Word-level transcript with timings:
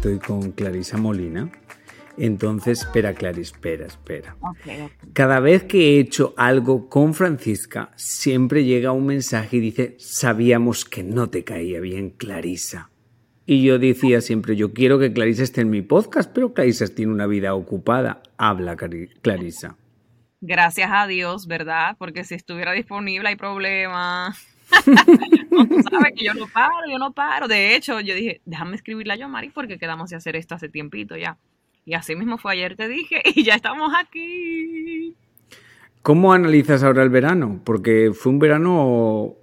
estoy 0.00 0.18
con 0.18 0.52
Clarisa 0.52 0.96
Molina. 0.96 1.50
Entonces, 2.16 2.80
espera, 2.80 3.12
Claris, 3.12 3.48
espera, 3.48 3.84
espera. 3.84 4.34
Cada 5.12 5.40
vez 5.40 5.64
que 5.64 5.78
he 5.78 6.00
hecho 6.00 6.32
algo 6.38 6.88
con 6.88 7.12
Francisca, 7.12 7.90
siempre 7.96 8.64
llega 8.64 8.92
un 8.92 9.04
mensaje 9.04 9.58
y 9.58 9.60
dice, 9.60 9.96
sabíamos 9.98 10.86
que 10.86 11.02
no 11.02 11.28
te 11.28 11.44
caía 11.44 11.80
bien 11.80 12.08
Clarisa. 12.08 12.88
Y 13.44 13.62
yo 13.62 13.78
decía 13.78 14.22
siempre, 14.22 14.56
yo 14.56 14.72
quiero 14.72 14.98
que 14.98 15.12
Clarisa 15.12 15.42
esté 15.42 15.60
en 15.60 15.68
mi 15.68 15.82
podcast, 15.82 16.32
pero 16.32 16.54
Clarisa 16.54 16.86
tiene 16.88 17.12
una 17.12 17.26
vida 17.26 17.54
ocupada. 17.54 18.22
Habla, 18.38 18.76
Clarisa. 19.20 19.76
Gracias 20.40 20.88
a 20.90 21.06
Dios, 21.06 21.46
¿verdad? 21.46 21.96
Porque 21.98 22.24
si 22.24 22.36
estuviera 22.36 22.72
disponible 22.72 23.28
hay 23.28 23.36
problemas. 23.36 24.49
sabes 25.90 26.12
que 26.16 26.24
yo 26.24 26.34
no 26.34 26.46
paro, 26.46 26.88
yo 26.90 26.98
no 26.98 27.12
paro. 27.12 27.48
De 27.48 27.74
hecho, 27.74 28.00
yo 28.00 28.14
dije, 28.14 28.40
déjame 28.44 28.76
escribirle 28.76 29.12
a 29.12 29.16
yo, 29.16 29.28
Mari, 29.28 29.50
porque 29.50 29.78
quedamos 29.78 30.10
de 30.10 30.16
hacer 30.16 30.36
esto 30.36 30.54
hace 30.54 30.68
tiempito 30.68 31.16
ya. 31.16 31.38
Y 31.84 31.94
así 31.94 32.14
mismo 32.14 32.38
fue 32.38 32.52
ayer, 32.52 32.76
te 32.76 32.88
dije, 32.88 33.22
y 33.34 33.42
ya 33.42 33.54
estamos 33.54 33.92
aquí. 33.98 35.14
¿Cómo 36.02 36.32
analizas 36.32 36.82
ahora 36.82 37.02
el 37.02 37.10
verano? 37.10 37.60
Porque 37.64 38.12
fue 38.14 38.32
un 38.32 38.38
verano 38.38 39.36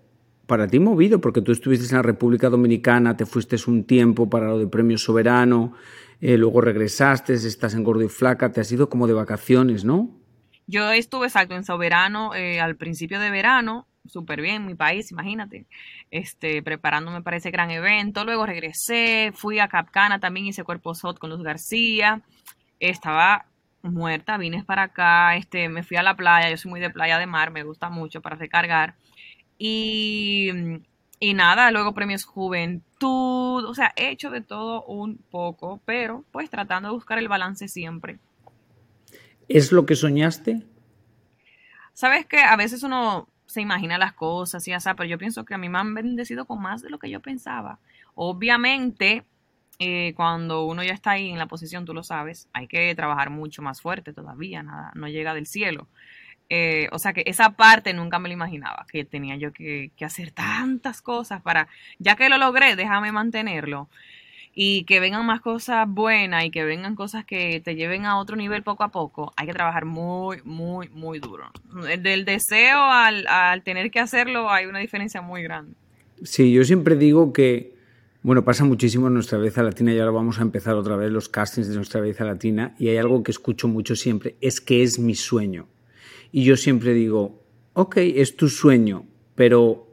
para 0.47 0.67
ti 0.67 0.79
movido, 0.79 1.21
porque 1.21 1.41
tú 1.41 1.51
estuviste 1.51 1.85
en 1.87 1.97
la 1.97 2.01
República 2.01 2.49
Dominicana, 2.49 3.17
te 3.17 3.25
fuiste 3.25 3.57
un 3.67 3.83
tiempo 3.83 4.29
para 4.29 4.47
lo 4.47 4.57
de 4.57 4.67
Premio 4.67 4.97
Soberano, 4.97 5.73
eh, 6.21 6.37
luego 6.37 6.61
regresaste, 6.61 7.33
estás 7.33 7.75
en 7.75 7.83
Gordo 7.83 8.03
y 8.03 8.09
Flaca, 8.09 8.51
te 8.51 8.61
has 8.61 8.71
ido 8.71 8.89
como 8.89 9.07
de 9.07 9.13
vacaciones, 9.13 9.83
¿no? 9.83 10.09
Yo 10.65 10.91
estuve 10.91 11.27
exacto 11.27 11.55
en 11.55 11.63
Soberano 11.63 12.33
eh, 12.33 12.59
al 12.59 12.75
principio 12.75 13.19
de 13.19 13.29
verano, 13.29 13.87
súper 14.09 14.41
bien, 14.41 14.65
mi 14.65 14.75
país, 14.75 15.11
imagínate, 15.11 15.65
este, 16.11 16.61
preparándome 16.63 17.21
para 17.21 17.37
ese 17.37 17.51
gran 17.51 17.71
evento. 17.71 18.25
Luego 18.25 18.45
regresé, 18.45 19.31
fui 19.33 19.59
a 19.59 19.67
Capcana, 19.67 20.19
también 20.19 20.47
hice 20.47 20.63
cuerpo 20.63 20.93
hot 20.93 21.19
con 21.19 21.29
Luz 21.29 21.43
García. 21.43 22.21
Estaba 22.79 23.45
muerta, 23.81 24.37
vine 24.37 24.63
para 24.63 24.83
acá, 24.83 25.35
este, 25.35 25.69
me 25.69 25.83
fui 25.83 25.97
a 25.97 26.03
la 26.03 26.15
playa, 26.15 26.49
yo 26.49 26.57
soy 26.57 26.69
muy 26.69 26.79
de 26.79 26.89
playa 26.89 27.17
de 27.17 27.25
mar, 27.25 27.51
me 27.51 27.63
gusta 27.63 27.89
mucho 27.89 28.21
para 28.21 28.35
recargar. 28.35 28.95
Y, 29.57 30.51
y 31.19 31.33
nada, 31.33 31.71
luego 31.71 31.93
premios 31.93 32.25
Juventud, 32.25 33.65
o 33.65 33.73
sea, 33.73 33.93
he 33.95 34.09
hecho 34.09 34.29
de 34.29 34.41
todo 34.41 34.83
un 34.83 35.17
poco, 35.17 35.81
pero 35.85 36.23
pues 36.31 36.49
tratando 36.49 36.89
de 36.89 36.95
buscar 36.95 37.17
el 37.17 37.27
balance 37.27 37.67
siempre. 37.67 38.19
¿Es 39.47 39.71
lo 39.71 39.85
que 39.85 39.95
soñaste? 39.95 40.63
Sabes 41.93 42.25
que 42.25 42.39
a 42.39 42.55
veces 42.55 42.83
uno 42.83 43.27
se 43.47 43.61
imagina 43.61 43.97
las 43.97 44.13
cosas 44.13 44.67
y 44.67 44.73
así, 44.73 44.89
pero 44.95 45.09
yo 45.09 45.17
pienso 45.17 45.45
que 45.45 45.55
a 45.55 45.57
mí 45.57 45.69
me 45.69 45.79
han 45.79 45.93
bendecido 45.93 46.45
con 46.45 46.61
más 46.61 46.81
de 46.81 46.89
lo 46.89 46.99
que 46.99 47.09
yo 47.09 47.21
pensaba. 47.21 47.79
Obviamente, 48.13 49.23
eh, 49.79 50.13
cuando 50.15 50.65
uno 50.65 50.83
ya 50.83 50.93
está 50.93 51.11
ahí 51.11 51.29
en 51.29 51.39
la 51.39 51.47
posición, 51.47 51.85
tú 51.85 51.93
lo 51.93 52.03
sabes, 52.03 52.49
hay 52.53 52.67
que 52.67 52.93
trabajar 52.95 53.29
mucho 53.29 53.61
más 53.61 53.81
fuerte 53.81 54.13
todavía, 54.13 54.63
nada, 54.63 54.91
no 54.95 55.07
llega 55.07 55.33
del 55.33 55.47
cielo. 55.47 55.87
Eh, 56.49 56.87
o 56.93 56.99
sea 56.99 57.11
que 57.11 57.23
esa 57.25 57.51
parte 57.57 57.93
nunca 57.93 58.19
me 58.19 58.29
la 58.29 58.33
imaginaba, 58.33 58.85
que 58.89 59.03
tenía 59.03 59.35
yo 59.35 59.51
que, 59.51 59.91
que 59.97 60.05
hacer 60.05 60.31
tantas 60.31 61.01
cosas 61.01 61.41
para, 61.41 61.67
ya 61.99 62.15
que 62.15 62.29
lo 62.29 62.37
logré, 62.37 62.75
déjame 62.75 63.11
mantenerlo 63.11 63.89
y 64.59 64.85
que 64.85 64.99
vengan 64.99 65.23
más 65.23 65.39
cosas 65.39 65.87
buenas 65.87 66.43
y 66.43 66.49
que 66.49 66.65
vengan 66.65 66.95
cosas 66.95 67.23
que 67.23 67.61
te 67.63 67.75
lleven 67.75 68.05
a 68.05 68.17
otro 68.17 68.35
nivel 68.35 68.63
poco 68.63 68.83
a 68.83 68.89
poco, 68.89 69.31
hay 69.35 69.45
que 69.45 69.53
trabajar 69.53 69.85
muy, 69.85 70.37
muy, 70.45 70.89
muy 70.89 71.19
duro. 71.19 71.51
Del 72.01 72.25
deseo 72.25 72.79
al, 72.81 73.61
tener 73.61 73.91
que 73.91 73.99
hacerlo 73.99 74.49
hay 74.49 74.65
una 74.65 74.79
diferencia 74.79 75.21
muy 75.21 75.43
grande. 75.43 75.75
Sí, 76.23 76.51
yo 76.51 76.63
siempre 76.63 76.95
digo 76.95 77.33
que, 77.33 77.75
bueno, 78.23 78.43
pasa 78.43 78.65
muchísimo 78.65 79.09
en 79.09 79.13
nuestra 79.13 79.37
belleza 79.37 79.61
latina 79.61 79.93
y 79.93 79.99
ahora 79.99 80.09
vamos 80.09 80.39
a 80.39 80.41
empezar 80.41 80.73
otra 80.73 80.95
vez 80.95 81.11
los 81.11 81.29
castings 81.29 81.67
de 81.67 81.75
nuestra 81.75 82.01
belleza 82.01 82.25
latina 82.25 82.73
y 82.79 82.87
hay 82.87 82.97
algo 82.97 83.21
que 83.21 83.29
escucho 83.29 83.67
mucho 83.67 83.95
siempre, 83.95 84.37
es 84.41 84.59
que 84.59 84.81
es 84.81 84.97
mi 84.97 85.13
sueño. 85.13 85.67
Y 86.31 86.45
yo 86.45 86.57
siempre 86.57 86.95
digo, 86.95 87.43
ok, 87.73 87.97
es 87.97 88.35
tu 88.35 88.49
sueño, 88.49 89.05
pero 89.35 89.86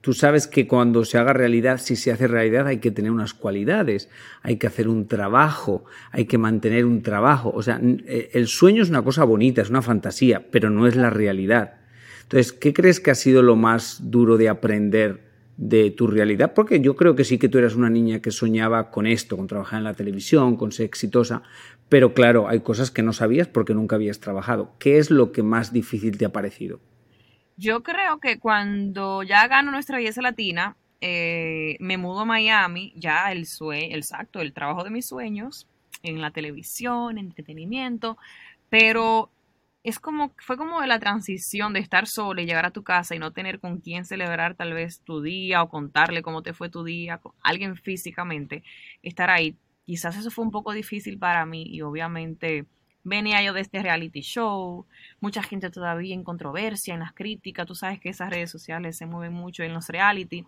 Tú 0.00 0.12
sabes 0.12 0.46
que 0.46 0.68
cuando 0.68 1.04
se 1.04 1.18
haga 1.18 1.32
realidad, 1.32 1.78
si 1.78 1.96
se 1.96 2.12
hace 2.12 2.28
realidad, 2.28 2.68
hay 2.68 2.78
que 2.78 2.92
tener 2.92 3.10
unas 3.10 3.34
cualidades, 3.34 4.08
hay 4.42 4.56
que 4.56 4.68
hacer 4.68 4.88
un 4.88 5.08
trabajo, 5.08 5.84
hay 6.12 6.26
que 6.26 6.38
mantener 6.38 6.84
un 6.84 7.02
trabajo. 7.02 7.50
O 7.52 7.62
sea, 7.62 7.80
eh, 7.82 8.30
el 8.32 8.46
sueño 8.46 8.82
es 8.82 8.90
una 8.90 9.02
cosa 9.02 9.24
bonita, 9.24 9.60
es 9.60 9.70
una 9.70 9.82
fantasía, 9.82 10.46
pero 10.52 10.70
no 10.70 10.86
es 10.86 10.94
la 10.94 11.10
realidad. 11.10 11.78
Entonces, 12.22 12.52
¿qué 12.52 12.72
crees 12.72 13.00
que 13.00 13.10
ha 13.10 13.16
sido 13.16 13.42
lo 13.42 13.56
más 13.56 14.10
duro 14.10 14.36
de 14.36 14.48
aprender 14.48 15.26
de 15.56 15.90
tu 15.90 16.06
realidad? 16.06 16.54
Porque 16.54 16.80
yo 16.80 16.94
creo 16.94 17.16
que 17.16 17.24
sí 17.24 17.38
que 17.38 17.48
tú 17.48 17.58
eras 17.58 17.74
una 17.74 17.90
niña 17.90 18.20
que 18.20 18.30
soñaba 18.30 18.90
con 18.90 19.06
esto, 19.06 19.36
con 19.36 19.48
trabajar 19.48 19.78
en 19.78 19.84
la 19.84 19.94
televisión, 19.94 20.56
con 20.56 20.70
ser 20.70 20.86
exitosa, 20.86 21.42
pero 21.88 22.14
claro, 22.14 22.46
hay 22.48 22.60
cosas 22.60 22.90
que 22.92 23.02
no 23.02 23.12
sabías 23.12 23.48
porque 23.48 23.74
nunca 23.74 23.96
habías 23.96 24.20
trabajado. 24.20 24.74
¿Qué 24.78 24.98
es 24.98 25.10
lo 25.10 25.32
que 25.32 25.42
más 25.42 25.72
difícil 25.72 26.18
te 26.18 26.26
ha 26.26 26.32
parecido? 26.32 26.80
Yo 27.58 27.82
creo 27.82 28.20
que 28.20 28.38
cuando 28.38 29.24
ya 29.24 29.48
gano 29.48 29.72
nuestra 29.72 29.96
belleza 29.96 30.22
latina, 30.22 30.76
eh, 31.00 31.76
me 31.80 31.96
mudo 31.96 32.20
a 32.20 32.24
Miami, 32.24 32.92
ya 32.94 33.32
el 33.32 33.46
sueño, 33.46 33.96
exacto, 33.96 34.40
el 34.40 34.52
trabajo 34.52 34.84
de 34.84 34.90
mis 34.90 35.06
sueños, 35.08 35.66
en 36.04 36.20
la 36.20 36.30
televisión, 36.30 37.18
entretenimiento, 37.18 38.16
pero 38.68 39.32
es 39.82 39.98
como, 39.98 40.32
fue 40.38 40.56
como 40.56 40.80
la 40.82 41.00
transición 41.00 41.72
de 41.72 41.80
estar 41.80 42.06
sola 42.06 42.42
y 42.42 42.46
llegar 42.46 42.64
a 42.64 42.70
tu 42.70 42.84
casa 42.84 43.16
y 43.16 43.18
no 43.18 43.32
tener 43.32 43.58
con 43.58 43.78
quién 43.78 44.04
celebrar 44.04 44.54
tal 44.54 44.72
vez 44.72 45.00
tu 45.00 45.20
día 45.20 45.60
o 45.60 45.68
contarle 45.68 46.22
cómo 46.22 46.42
te 46.42 46.52
fue 46.52 46.68
tu 46.68 46.84
día, 46.84 47.18
con 47.18 47.32
alguien 47.42 47.74
físicamente, 47.74 48.62
estar 49.02 49.30
ahí. 49.30 49.56
Quizás 49.84 50.16
eso 50.16 50.30
fue 50.30 50.44
un 50.44 50.52
poco 50.52 50.72
difícil 50.72 51.18
para 51.18 51.44
mí 51.44 51.64
y 51.66 51.82
obviamente 51.82 52.66
venía 53.08 53.42
yo 53.42 53.52
de 53.52 53.60
este 53.60 53.82
reality 53.82 54.20
show, 54.20 54.86
mucha 55.20 55.42
gente 55.42 55.70
todavía 55.70 56.14
en 56.14 56.24
controversia, 56.24 56.94
en 56.94 57.00
las 57.00 57.12
críticas, 57.12 57.66
tú 57.66 57.74
sabes 57.74 58.00
que 58.00 58.10
esas 58.10 58.30
redes 58.30 58.50
sociales 58.50 58.96
se 58.96 59.06
mueven 59.06 59.32
mucho 59.32 59.62
en 59.62 59.74
los 59.74 59.88
reality, 59.88 60.44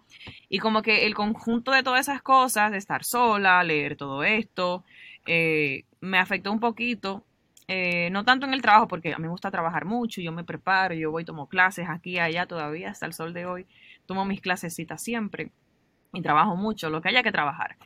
y 0.48 0.58
como 0.58 0.82
que 0.82 1.06
el 1.06 1.14
conjunto 1.14 1.72
de 1.72 1.82
todas 1.82 2.00
esas 2.00 2.22
cosas, 2.22 2.70
de 2.70 2.78
estar 2.78 3.04
sola, 3.04 3.62
leer 3.64 3.96
todo 3.96 4.22
esto, 4.22 4.84
eh, 5.26 5.84
me 6.00 6.18
afectó 6.18 6.52
un 6.52 6.60
poquito, 6.60 7.24
eh, 7.68 8.10
no 8.10 8.24
tanto 8.24 8.46
en 8.46 8.54
el 8.54 8.62
trabajo, 8.62 8.88
porque 8.88 9.12
a 9.12 9.18
mí 9.18 9.22
me 9.22 9.28
gusta 9.28 9.50
trabajar 9.50 9.84
mucho, 9.84 10.20
yo 10.20 10.32
me 10.32 10.44
preparo, 10.44 10.94
yo 10.94 11.10
voy, 11.10 11.24
tomo 11.24 11.48
clases 11.48 11.88
aquí 11.88 12.18
allá 12.18 12.46
todavía, 12.46 12.90
hasta 12.90 13.06
el 13.06 13.12
sol 13.12 13.32
de 13.32 13.46
hoy, 13.46 13.66
tomo 14.06 14.24
mis 14.24 14.40
clasecitas 14.40 15.02
siempre 15.02 15.52
y 16.12 16.22
trabajo 16.22 16.56
mucho, 16.56 16.90
lo 16.90 17.00
que 17.00 17.08
haya 17.10 17.22
que 17.22 17.32
trabajar. 17.32 17.76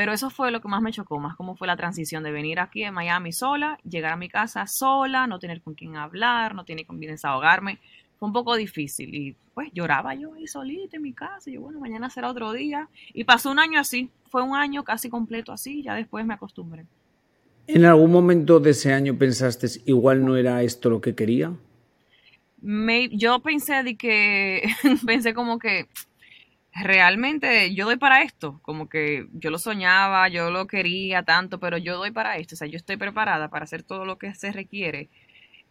Pero 0.00 0.14
eso 0.14 0.30
fue 0.30 0.50
lo 0.50 0.62
que 0.62 0.68
más 0.68 0.80
me 0.80 0.92
chocó, 0.92 1.18
más 1.18 1.36
cómo 1.36 1.56
fue 1.56 1.66
la 1.66 1.76
transición 1.76 2.22
de 2.22 2.32
venir 2.32 2.58
aquí 2.58 2.84
a 2.84 2.90
Miami 2.90 3.32
sola, 3.32 3.78
llegar 3.84 4.14
a 4.14 4.16
mi 4.16 4.30
casa 4.30 4.66
sola, 4.66 5.26
no 5.26 5.38
tener 5.38 5.60
con 5.60 5.74
quién 5.74 5.94
hablar, 5.96 6.54
no 6.54 6.64
tener 6.64 6.86
con 6.86 6.96
quién 6.96 7.10
desahogarme. 7.10 7.80
Fue 8.18 8.26
un 8.26 8.32
poco 8.32 8.56
difícil 8.56 9.14
y 9.14 9.36
pues 9.52 9.68
lloraba 9.74 10.14
yo 10.14 10.32
ahí 10.32 10.46
solita 10.46 10.96
en 10.96 11.02
mi 11.02 11.12
casa 11.12 11.50
y 11.50 11.56
yo, 11.56 11.60
bueno, 11.60 11.80
mañana 11.80 12.08
será 12.08 12.30
otro 12.30 12.54
día. 12.54 12.88
Y 13.12 13.24
pasó 13.24 13.50
un 13.50 13.58
año 13.58 13.78
así, 13.78 14.08
fue 14.30 14.40
un 14.40 14.56
año 14.56 14.84
casi 14.84 15.10
completo 15.10 15.52
así, 15.52 15.82
ya 15.82 15.94
después 15.94 16.24
me 16.24 16.32
acostumbré. 16.32 16.86
¿En 17.66 17.84
algún 17.84 18.10
momento 18.10 18.58
de 18.58 18.70
ese 18.70 18.94
año 18.94 19.18
pensaste, 19.18 19.66
igual 19.84 20.24
no 20.24 20.34
era 20.38 20.62
esto 20.62 20.88
lo 20.88 21.02
que 21.02 21.14
quería? 21.14 21.52
yo 23.12 23.40
pensé 23.40 23.82
de 23.82 23.98
que, 23.98 24.62
pensé 25.06 25.34
como 25.34 25.58
que 25.58 25.88
realmente 26.74 27.74
yo 27.74 27.84
doy 27.86 27.96
para 27.96 28.22
esto, 28.22 28.60
como 28.62 28.88
que 28.88 29.26
yo 29.32 29.50
lo 29.50 29.58
soñaba, 29.58 30.28
yo 30.28 30.50
lo 30.50 30.66
quería 30.66 31.22
tanto, 31.22 31.58
pero 31.58 31.78
yo 31.78 31.96
doy 31.96 32.10
para 32.10 32.36
esto, 32.36 32.54
o 32.54 32.58
sea, 32.58 32.68
yo 32.68 32.76
estoy 32.76 32.96
preparada 32.96 33.48
para 33.48 33.64
hacer 33.64 33.82
todo 33.82 34.04
lo 34.04 34.18
que 34.18 34.34
se 34.34 34.52
requiere. 34.52 35.08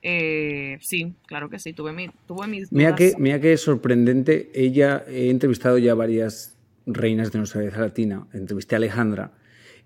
Eh, 0.02 0.78
sí, 0.82 1.14
claro 1.26 1.50
que 1.50 1.60
sí, 1.60 1.74
tuve, 1.74 1.92
mi, 1.92 2.10
tuve 2.28 2.48
mis... 2.48 2.72
Mira 2.72 2.96
que, 2.96 3.14
mira 3.18 3.40
que 3.40 3.58
sorprendente, 3.58 4.50
ella, 4.54 5.04
he 5.08 5.30
entrevistado 5.30 5.78
ya 5.78 5.94
varias 5.94 6.58
reinas 6.86 7.32
de 7.32 7.40
nuestra 7.40 7.62
belleza 7.62 7.82
latina, 7.82 8.28
entrevisté 8.34 8.76
a 8.76 8.78
Alejandra, 8.78 9.32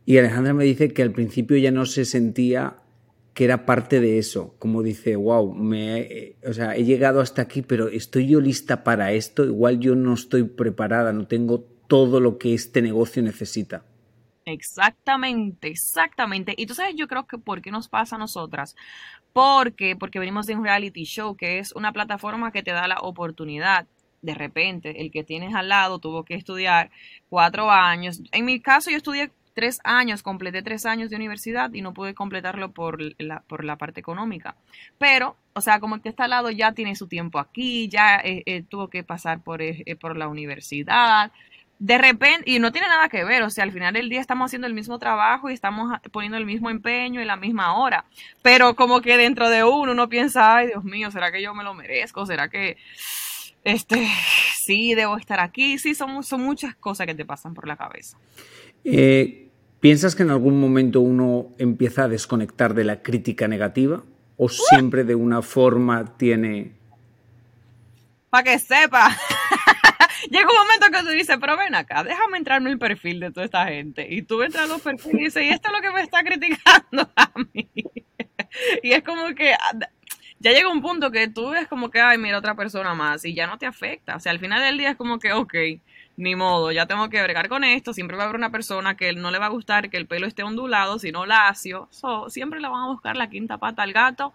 y 0.06 0.18
Alejandra 0.18 0.54
me 0.54 0.66
dice 0.66 0.94
que 0.94 1.02
al 1.02 1.12
principio 1.12 1.58
ya 1.58 1.72
no 1.72 1.86
se 1.86 2.06
sentía 2.06 2.76
que 3.34 3.46
era 3.46 3.66
parte 3.66 4.00
de 4.00 4.20
eso, 4.20 4.56
como 4.60 4.84
dice, 4.84 5.16
wow, 5.16 5.54
me, 5.54 6.36
o 6.48 6.54
sea, 6.54 6.76
he 6.76 6.84
llegado 6.84 7.20
hasta 7.20 7.42
aquí, 7.42 7.62
pero 7.62 7.88
estoy 7.88 8.28
yo 8.28 8.40
lista 8.40 8.84
para 8.84 9.12
esto, 9.12 9.44
igual 9.44 9.80
yo 9.80 9.96
no 9.96 10.14
estoy 10.14 10.44
preparada, 10.44 11.14
no 11.14 11.28
tengo 11.28 11.62
todo 11.88 12.20
lo 12.20 12.38
que 12.38 12.54
este 12.54 12.82
negocio 12.82 13.24
necesita. 13.24 13.86
Exactamente, 14.46 15.70
exactamente. 15.70 16.54
Y 16.58 16.66
tú 16.66 16.74
sabes, 16.74 16.96
yo 16.96 17.08
creo 17.08 17.26
que 17.26 17.38
por 17.38 17.62
qué 17.62 17.72
nos 17.72 17.88
pasa 17.88 18.16
a 18.18 18.20
nosotras. 18.20 18.76
Porque, 19.32 19.96
porque 19.96 20.20
venimos 20.20 20.46
de 20.46 20.56
un 20.56 20.64
reality 20.64 21.06
show, 21.06 21.36
que 21.36 21.60
es 21.60 21.72
una 21.74 21.92
plataforma 21.92 22.52
que 22.52 22.62
te 22.62 22.72
da 22.72 22.88
la 22.88 23.00
oportunidad. 23.00 23.88
De 24.22 24.36
repente, 24.36 25.02
el 25.02 25.12
que 25.12 25.24
tienes 25.24 25.56
al 25.56 25.70
lado 25.70 26.00
tuvo 26.00 26.24
que 26.24 26.36
estudiar 26.36 26.92
cuatro 27.30 27.72
años. 27.72 28.22
En 28.32 28.46
mi 28.46 28.60
caso, 28.60 28.92
yo 28.92 28.98
estudié 28.98 29.32
tres 29.54 29.80
años, 29.84 30.24
completé 30.24 30.62
tres 30.62 30.86
años 30.86 31.10
de 31.10 31.16
universidad 31.16 31.72
y 31.74 31.82
no 31.82 31.94
pude 31.94 32.14
completarlo 32.14 32.72
por 32.72 33.00
la, 33.20 33.42
por 33.42 33.64
la 33.64 33.78
parte 33.78 34.00
económica. 34.00 34.56
Pero, 34.98 35.38
o 35.54 35.62
sea, 35.62 35.80
como 35.80 36.02
que 36.02 36.10
está 36.10 36.26
al 36.26 36.32
lado 36.32 36.50
ya 36.50 36.74
tiene 36.74 36.96
su 36.96 37.08
tiempo 37.08 37.40
aquí, 37.40 37.88
ya 37.88 38.18
eh, 38.18 38.44
eh, 38.46 38.64
tuvo 38.64 38.90
que 38.90 39.04
pasar 39.04 39.42
por, 39.42 39.62
eh, 39.62 39.96
por 40.00 40.18
la 40.18 40.28
universidad. 40.28 41.32
De 41.80 41.98
repente, 41.98 42.50
y 42.50 42.60
no 42.60 42.72
tiene 42.72 42.88
nada 42.88 43.10
que 43.10 43.24
ver, 43.24 43.44
o 43.44 43.50
sea, 43.50 43.64
al 43.64 43.72
final 43.72 43.94
del 43.94 44.10
día 44.10 44.22
estamos 44.22 44.46
haciendo 44.46 44.68
el 44.68 44.74
mismo 44.74 45.00
trabajo 45.00 45.50
y 45.50 45.54
estamos 45.54 46.00
poniendo 46.12 46.38
el 46.38 46.46
mismo 46.46 46.70
empeño 46.70 47.22
y 47.22 47.26
la 47.26 47.36
misma 47.36 47.76
hora. 47.78 48.06
Pero 48.42 48.76
como 48.76 49.02
que 49.02 49.18
dentro 49.18 49.50
de 49.50 49.64
uno 49.64 49.92
uno 49.92 50.08
piensa, 50.08 50.56
ay 50.56 50.68
Dios 50.68 50.84
mío, 50.84 51.12
¿será 51.12 51.32
que 51.32 51.42
yo 51.42 51.54
me 51.54 51.64
lo 51.64 51.74
merezco? 51.74 52.26
¿Será 52.26 52.48
que 52.50 52.78
este 53.64 54.08
sí 54.56 54.94
debo 54.96 55.18
estar 55.18 55.40
aquí? 55.40 55.78
Sí, 55.78 55.94
son, 55.96 56.24
son 56.24 56.42
muchas 56.42 56.76
cosas 56.76 57.08
que 57.08 57.16
te 57.16 57.26
pasan 57.26 57.54
por 57.54 57.68
la 57.68 57.76
cabeza. 57.76 58.18
Eh, 58.84 59.50
¿Piensas 59.80 60.16
que 60.16 60.24
en 60.24 60.30
algún 60.30 60.60
momento 60.60 61.02
uno 61.02 61.50
empieza 61.58 62.06
a 62.06 62.08
desconectar 62.08 62.74
de 62.74 62.86
la 62.86 63.02
crítica 63.02 63.48
negativa? 63.48 64.04
¿O 64.38 64.50
siempre 64.50 65.04
de 65.04 65.16
una 65.16 65.42
forma 65.42 66.18
tiene... 66.18 66.72
Para 68.30 68.44
que 68.46 68.60
sepa. 68.60 69.10
Llega 70.32 70.48
un 70.50 70.58
momento 70.58 70.88
que 70.92 71.04
tú 71.04 71.10
dices, 71.10 71.38
pero 71.40 71.58
ven 71.58 71.76
acá, 71.76 72.04
déjame 72.04 72.38
entrar 72.38 72.62
en 72.62 72.68
el 72.68 72.80
perfil 72.80 73.20
de 73.20 73.32
toda 73.32 73.46
esta 73.46 73.66
gente. 73.66 74.08
Y 74.10 74.22
tú 74.22 74.42
entras 74.42 74.64
a 74.64 74.68
los 74.68 74.82
perfiles 74.82 75.16
y 75.16 75.24
dices, 75.26 75.44
y 75.44 75.50
esto 75.50 75.68
es 75.68 75.74
lo 75.74 75.82
que 75.82 75.92
me 75.92 76.02
está 76.02 76.24
criticando 76.24 77.10
a 77.16 77.32
mí. 77.54 77.70
y 78.84 78.92
es 78.92 79.04
como 79.04 79.36
que 79.36 79.54
ah, 79.54 79.78
ya 80.40 80.52
llega 80.52 80.70
un 80.72 80.82
punto 80.82 81.12
que 81.12 81.30
tú 81.30 81.50
ves 81.50 81.68
como 81.68 81.90
que, 81.90 82.02
ay, 82.02 82.18
mira 82.18 82.38
otra 82.38 82.56
persona 82.56 82.94
más 82.94 83.24
y 83.26 83.34
ya 83.34 83.48
no 83.48 83.58
te 83.58 83.66
afecta. 83.66 84.16
O 84.16 84.20
sea, 84.20 84.32
al 84.32 84.40
final 84.40 84.62
del 84.62 84.78
día 84.78 84.92
es 84.92 84.98
como 84.98 85.20
que, 85.20 85.32
ok, 85.32 85.54
ni 86.16 86.36
modo, 86.36 86.72
ya 86.72 86.86
tengo 86.86 87.10
que 87.10 87.22
bregar 87.24 87.50
con 87.50 87.64
esto, 87.64 87.94
siempre 87.94 88.16
va 88.18 88.24
a 88.24 88.26
haber 88.28 88.38
una 88.38 88.52
persona 88.52 88.96
que 88.96 89.14
no 89.14 89.32
le 89.32 89.40
va 89.40 89.48
a 89.48 89.50
gustar 89.50 89.90
que 89.90 89.98
el 89.98 90.06
pelo 90.06 90.28
esté 90.28 90.44
ondulado, 90.44 91.00
sino 91.00 91.26
lacio, 91.26 91.90
siempre 92.28 92.60
le 92.60 92.68
van 92.68 92.84
a 92.84 92.88
buscar 92.88 93.18
la 93.18 93.30
quinta 93.30 93.58
pata 93.58 93.84
al 93.84 93.94
gato. 93.94 94.34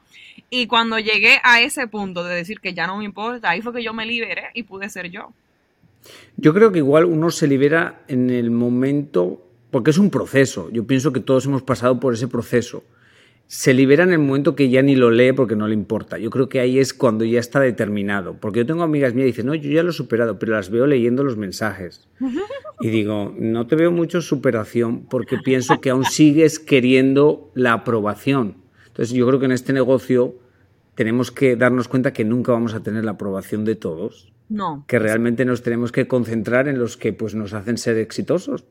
Y 0.50 0.66
cuando 0.66 0.98
llegué 0.98 1.38
a 1.44 1.60
ese 1.60 1.86
punto 1.86 2.24
de 2.24 2.34
decir 2.34 2.60
que 2.60 2.74
ya 2.74 2.86
no 2.86 2.98
me 2.98 3.04
importa, 3.04 3.50
ahí 3.50 3.62
fue 3.62 3.72
que 3.72 3.82
yo 3.82 3.92
me 3.92 4.06
liberé 4.06 4.50
y 4.54 4.64
pude 4.64 4.88
ser 4.88 5.10
yo. 5.10 5.32
Yo 6.36 6.52
creo 6.54 6.72
que 6.72 6.78
igual 6.78 7.04
uno 7.04 7.30
se 7.30 7.46
libera 7.46 8.00
en 8.08 8.30
el 8.30 8.50
momento, 8.50 9.40
porque 9.70 9.90
es 9.90 9.98
un 9.98 10.10
proceso, 10.10 10.70
yo 10.72 10.86
pienso 10.86 11.12
que 11.12 11.20
todos 11.20 11.46
hemos 11.46 11.62
pasado 11.62 12.00
por 12.00 12.14
ese 12.14 12.28
proceso 12.28 12.82
se 13.48 13.72
libera 13.72 14.04
en 14.04 14.12
el 14.12 14.18
momento 14.18 14.54
que 14.54 14.68
ya 14.68 14.82
ni 14.82 14.94
lo 14.94 15.10
lee 15.10 15.32
porque 15.32 15.56
no 15.56 15.66
le 15.66 15.74
importa. 15.74 16.18
Yo 16.18 16.28
creo 16.28 16.50
que 16.50 16.60
ahí 16.60 16.78
es 16.78 16.92
cuando 16.92 17.24
ya 17.24 17.40
está 17.40 17.60
determinado. 17.60 18.34
Porque 18.34 18.60
yo 18.60 18.66
tengo 18.66 18.82
amigas 18.82 19.14
mías 19.14 19.24
que 19.24 19.28
dicen, 19.28 19.46
no, 19.46 19.54
yo 19.54 19.70
ya 19.70 19.82
lo 19.82 19.88
he 19.88 19.94
superado, 19.94 20.38
pero 20.38 20.52
las 20.52 20.68
veo 20.68 20.86
leyendo 20.86 21.24
los 21.24 21.36
mensajes. 21.36 22.06
Y 22.80 22.90
digo, 22.90 23.34
no 23.36 23.66
te 23.66 23.74
veo 23.74 23.90
mucho 23.90 24.22
superación 24.22 25.04
porque 25.10 25.36
pienso 25.38 25.80
que 25.80 25.90
aún 25.90 26.04
sigues 26.04 26.60
queriendo 26.60 27.50
la 27.54 27.72
aprobación. 27.72 28.58
Entonces 28.86 29.16
yo 29.16 29.26
creo 29.26 29.40
que 29.40 29.46
en 29.46 29.50
este 29.50 29.72
negocio 29.72 30.36
tenemos 30.94 31.32
que 31.32 31.56
darnos 31.56 31.88
cuenta 31.88 32.12
que 32.12 32.24
nunca 32.24 32.52
vamos 32.52 32.74
a 32.74 32.82
tener 32.84 33.04
la 33.04 33.12
aprobación 33.12 33.64
de 33.64 33.74
todos. 33.74 34.32
No. 34.48 34.84
Que 34.86 35.00
realmente 35.00 35.44
nos 35.44 35.64
tenemos 35.64 35.90
que 35.90 36.06
concentrar 36.06 36.68
en 36.68 36.78
los 36.78 36.96
que 36.96 37.12
pues, 37.12 37.34
nos 37.34 37.52
hacen 37.52 37.78
ser 37.78 37.96
exitosos. 37.96 38.64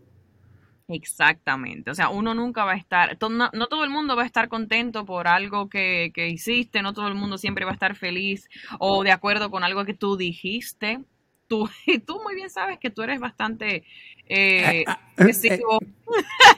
Exactamente, 0.89 1.91
o 1.91 1.95
sea, 1.95 2.09
uno 2.09 2.33
nunca 2.33 2.63
va 2.63 2.71
a 2.71 2.77
estar, 2.77 3.17
no, 3.29 3.67
todo 3.67 3.83
el 3.83 3.89
mundo 3.89 4.15
va 4.15 4.23
a 4.23 4.25
estar 4.25 4.47
contento 4.47 5.05
por 5.05 5.27
algo 5.27 5.67
que, 5.67 6.11
que, 6.13 6.29
hiciste, 6.29 6.81
no 6.81 6.93
todo 6.93 7.09
el 7.09 7.13
mundo 7.13 7.37
siempre 7.37 7.65
va 7.65 7.71
a 7.71 7.73
estar 7.73 7.95
feliz 7.95 8.47
o 8.79 9.03
de 9.03 9.11
acuerdo 9.11 9.51
con 9.51 9.65
algo 9.65 9.83
que 9.83 9.93
tú 9.93 10.15
dijiste. 10.15 11.01
Tú, 11.47 11.69
y 11.85 11.99
tú 11.99 12.21
muy 12.23 12.35
bien 12.35 12.49
sabes 12.49 12.77
que 12.79 12.89
tú 12.89 13.01
eres 13.01 13.19
bastante 13.19 13.83
eh, 14.29 14.83
ah, 14.87 14.99
ah, 15.17 15.25
eh, 15.27 15.59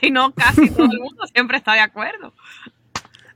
y 0.02 0.10
no 0.10 0.32
casi 0.32 0.70
todo 0.70 0.90
el 0.90 1.00
mundo 1.00 1.26
siempre 1.32 1.58
está 1.58 1.74
de 1.74 1.80
acuerdo. 1.80 2.32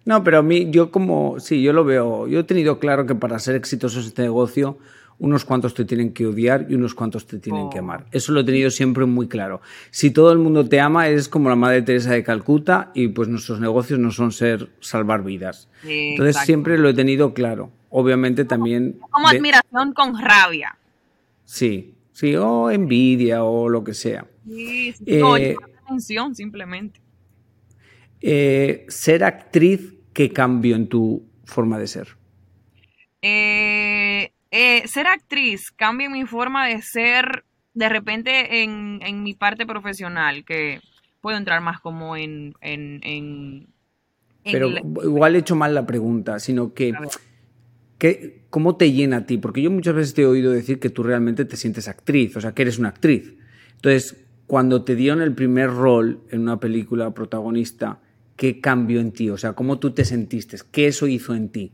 No, 0.05 0.23
pero 0.23 0.39
a 0.39 0.43
mí, 0.43 0.71
yo 0.71 0.91
como, 0.91 1.41
sí, 1.41 1.63
yo 1.63 1.73
lo 1.73 1.85
veo, 1.85 2.29
yo 2.29 2.41
he 2.41 2.45
tenido 2.45 2.79
claro 2.79 3.07
que 3.07 3.15
para 3.15 3.39
ser 3.39 3.57
exitoso 3.57 4.01
este 4.01 4.23
negocio 4.23 4.79
unos 5.19 5.45
cuantos 5.45 5.75
te 5.75 5.85
tienen 5.85 6.13
que 6.13 6.27
odiar 6.27 6.67
y 6.69 6.75
unos 6.75 6.95
cuantos 6.95 7.27
te 7.27 7.39
tienen 7.39 7.71
que 7.71 7.79
amar. 7.79 8.05
Oh. 8.07 8.09
Eso 8.13 8.33
lo 8.33 8.41
he 8.41 8.45
tenido 8.45 8.71
siempre 8.71 9.07
muy 9.07 9.29
claro. 9.29 9.61
Si 9.91 10.11
todo 10.11 10.33
el 10.33 10.39
mundo 10.39 10.69
te 10.69 10.81
ama, 10.81 11.09
eres 11.09 11.29
como 11.29 11.49
la 11.49 11.57
Madre 11.57 11.83
Teresa 11.83 12.13
de 12.13 12.23
Calcuta 12.23 12.91
y 12.95 13.09
pues 13.09 13.29
nuestros 13.29 13.61
negocios 13.61 13.99
no 13.99 14.11
son 14.11 14.33
ser 14.33 14.71
salvar 14.81 15.23
vidas. 15.25 15.69
Entonces 15.85 16.37
siempre 16.45 16.79
lo 16.79 16.89
he 16.89 16.95
tenido 16.95 17.35
claro. 17.35 17.71
Obviamente 17.91 18.45
también... 18.45 18.99
Como 19.11 19.29
admiración 19.29 19.93
con 19.93 20.21
rabia. 20.21 20.77
Sí, 21.45 21.95
sí, 22.13 22.35
o 22.37 22.71
envidia 22.71 23.45
o 23.45 23.69
lo 23.69 23.85
que 23.85 23.95
sea. 23.95 24.27
Sí, 24.49 24.93
sí, 24.93 25.05
eh, 25.07 25.57
atención 25.85 26.35
simplemente. 26.35 27.01
Eh, 28.21 28.87
ser 28.89 29.23
actriz, 29.23 29.95
¿qué 30.13 30.33
cambio 30.33 30.77
en 30.77 30.89
tu 30.89 31.25
forma 31.45 31.79
de 31.79 31.87
ser? 31.87 32.09
Eh, 33.21 34.33
eh, 34.57 34.87
ser 34.87 35.09
actriz 35.09 35.73
cambia 35.73 36.09
mi 36.09 36.27
forma 36.27 36.69
de 36.69 36.81
ser 36.81 37.45
de 37.73 37.89
repente 37.89 38.63
en, 38.63 39.23
mi 39.25 39.35
parte 39.35 39.67
profesional, 39.67 40.45
que 40.45 40.81
puedo 41.21 41.37
entrar 41.37 41.61
más 41.61 41.81
como 41.81 42.17
en... 42.17 42.55
Pero 44.45 44.71
igual 45.03 45.35
he 45.35 45.39
hecho 45.39 45.57
mal 45.57 45.75
la 45.75 45.85
pregunta, 45.87 46.39
sino 46.39 46.73
que, 46.73 46.93
que... 47.99 48.45
¿Cómo 48.49 48.77
te 48.77 48.93
llena 48.93 49.17
a 49.17 49.27
ti? 49.27 49.39
Porque 49.39 49.61
yo 49.61 49.73
muchas 49.73 49.97
veces 49.97 50.15
te 50.15 50.23
he 50.23 50.27
oído 50.27 50.53
decir 50.53 50.79
que 50.79 50.89
tú 50.89 51.03
realmente 51.03 51.45
te 51.45 51.57
sientes 51.57 51.89
actriz, 51.89 52.37
o 52.37 52.41
sea, 52.41 52.53
que 52.53 52.63
eres 52.63 52.79
una 52.79 52.91
actriz. 52.91 53.35
Entonces, 53.75 54.25
cuando 54.47 54.85
te 54.85 54.95
dieron 54.95 55.21
el 55.21 55.35
primer 55.35 55.71
rol 55.71 56.21
en 56.31 56.43
una 56.43 56.61
película 56.61 57.13
protagonista, 57.13 57.99
¿qué 58.37 58.61
cambió 58.61 59.01
en 59.01 59.11
ti? 59.11 59.31
O 59.31 59.37
sea, 59.37 59.55
¿cómo 59.55 59.81
tú 59.81 59.91
te 59.91 60.05
sentiste? 60.05 60.59
¿Qué 60.71 60.87
eso 60.87 61.09
hizo 61.09 61.35
en 61.35 61.49
ti? 61.49 61.73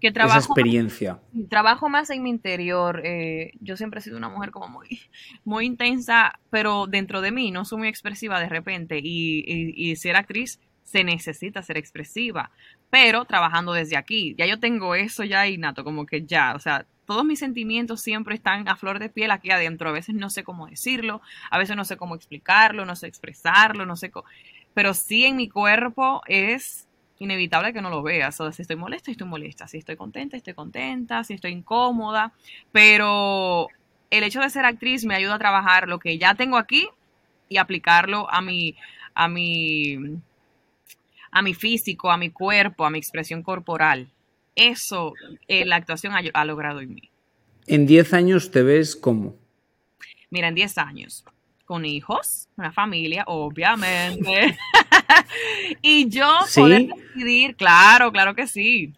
Que 0.00 0.12
trabajo 0.12 0.38
esa 0.38 0.46
experiencia. 0.48 1.20
Más, 1.32 1.48
trabajo 1.48 1.88
más 1.88 2.10
en 2.10 2.22
mi 2.22 2.30
interior. 2.30 3.02
Eh, 3.04 3.52
yo 3.60 3.76
siempre 3.76 4.00
he 4.00 4.02
sido 4.02 4.16
una 4.16 4.28
mujer 4.28 4.50
como 4.50 4.68
muy, 4.68 5.00
muy 5.44 5.66
intensa, 5.66 6.38
pero 6.50 6.86
dentro 6.86 7.20
de 7.20 7.32
mí 7.32 7.50
no 7.50 7.64
soy 7.64 7.78
muy 7.78 7.88
expresiva 7.88 8.40
de 8.40 8.48
repente. 8.48 9.00
Y, 9.02 9.44
y, 9.46 9.96
ser 9.96 10.16
actriz 10.16 10.60
se 10.84 11.04
necesita 11.04 11.62
ser 11.62 11.76
expresiva, 11.76 12.50
pero 12.90 13.24
trabajando 13.24 13.72
desde 13.72 13.96
aquí. 13.96 14.34
Ya 14.38 14.46
yo 14.46 14.58
tengo 14.58 14.94
eso 14.94 15.24
ya 15.24 15.46
innato, 15.46 15.84
como 15.84 16.06
que 16.06 16.24
ya, 16.24 16.54
o 16.54 16.58
sea, 16.58 16.86
todos 17.04 17.24
mis 17.24 17.38
sentimientos 17.38 18.00
siempre 18.00 18.34
están 18.34 18.68
a 18.68 18.76
flor 18.76 18.98
de 18.98 19.08
piel 19.08 19.30
aquí 19.30 19.50
adentro. 19.50 19.90
A 19.90 19.92
veces 19.92 20.14
no 20.14 20.30
sé 20.30 20.44
cómo 20.44 20.66
decirlo, 20.66 21.20
a 21.50 21.58
veces 21.58 21.76
no 21.76 21.84
sé 21.84 21.96
cómo 21.96 22.14
explicarlo, 22.14 22.84
no 22.84 22.96
sé 22.96 23.06
expresarlo, 23.06 23.86
no 23.86 23.96
sé 23.96 24.10
cómo... 24.10 24.26
Pero 24.74 24.94
sí 24.94 25.24
en 25.24 25.36
mi 25.36 25.48
cuerpo 25.48 26.22
es 26.26 26.87
inevitable 27.18 27.72
que 27.72 27.82
no 27.82 27.90
lo 27.90 28.02
veas. 28.02 28.40
O 28.40 28.52
si 28.52 28.62
estoy 28.62 28.76
molesta, 28.76 29.10
estoy 29.10 29.26
molesta. 29.26 29.66
Si 29.66 29.78
estoy 29.78 29.96
contenta, 29.96 30.36
estoy 30.36 30.54
contenta. 30.54 31.24
Si 31.24 31.34
estoy 31.34 31.52
incómoda. 31.52 32.32
Pero 32.72 33.68
el 34.10 34.24
hecho 34.24 34.40
de 34.40 34.50
ser 34.50 34.64
actriz 34.64 35.04
me 35.04 35.14
ayuda 35.14 35.34
a 35.34 35.38
trabajar 35.38 35.88
lo 35.88 35.98
que 35.98 36.18
ya 36.18 36.34
tengo 36.34 36.56
aquí 36.56 36.88
y 37.48 37.56
aplicarlo 37.56 38.30
a 38.30 38.40
mi, 38.40 38.76
a 39.14 39.28
mi, 39.28 39.96
a 41.30 41.42
mi 41.42 41.54
físico, 41.54 42.10
a 42.10 42.16
mi 42.16 42.30
cuerpo, 42.30 42.84
a 42.84 42.90
mi 42.90 42.98
expresión 42.98 43.42
corporal. 43.42 44.08
Eso 44.54 45.14
eh, 45.46 45.64
la 45.64 45.76
actuación 45.76 46.14
ha, 46.14 46.20
ha, 46.32 46.44
logrado 46.44 46.80
en 46.80 46.94
mí. 46.94 47.10
¿En 47.66 47.86
10 47.86 48.12
años 48.14 48.50
te 48.50 48.62
ves 48.62 48.96
cómo? 48.96 49.36
Mira, 50.30 50.48
en 50.48 50.54
10 50.54 50.78
años 50.78 51.24
con 51.68 51.84
hijos, 51.84 52.48
una 52.56 52.72
familia, 52.72 53.24
obviamente. 53.26 54.56
y 55.82 56.08
yo 56.08 56.28
poder 56.54 56.88
decidir, 56.88 57.56
claro, 57.56 58.12
claro 58.12 58.34
que 58.34 58.46
sí. 58.46 58.92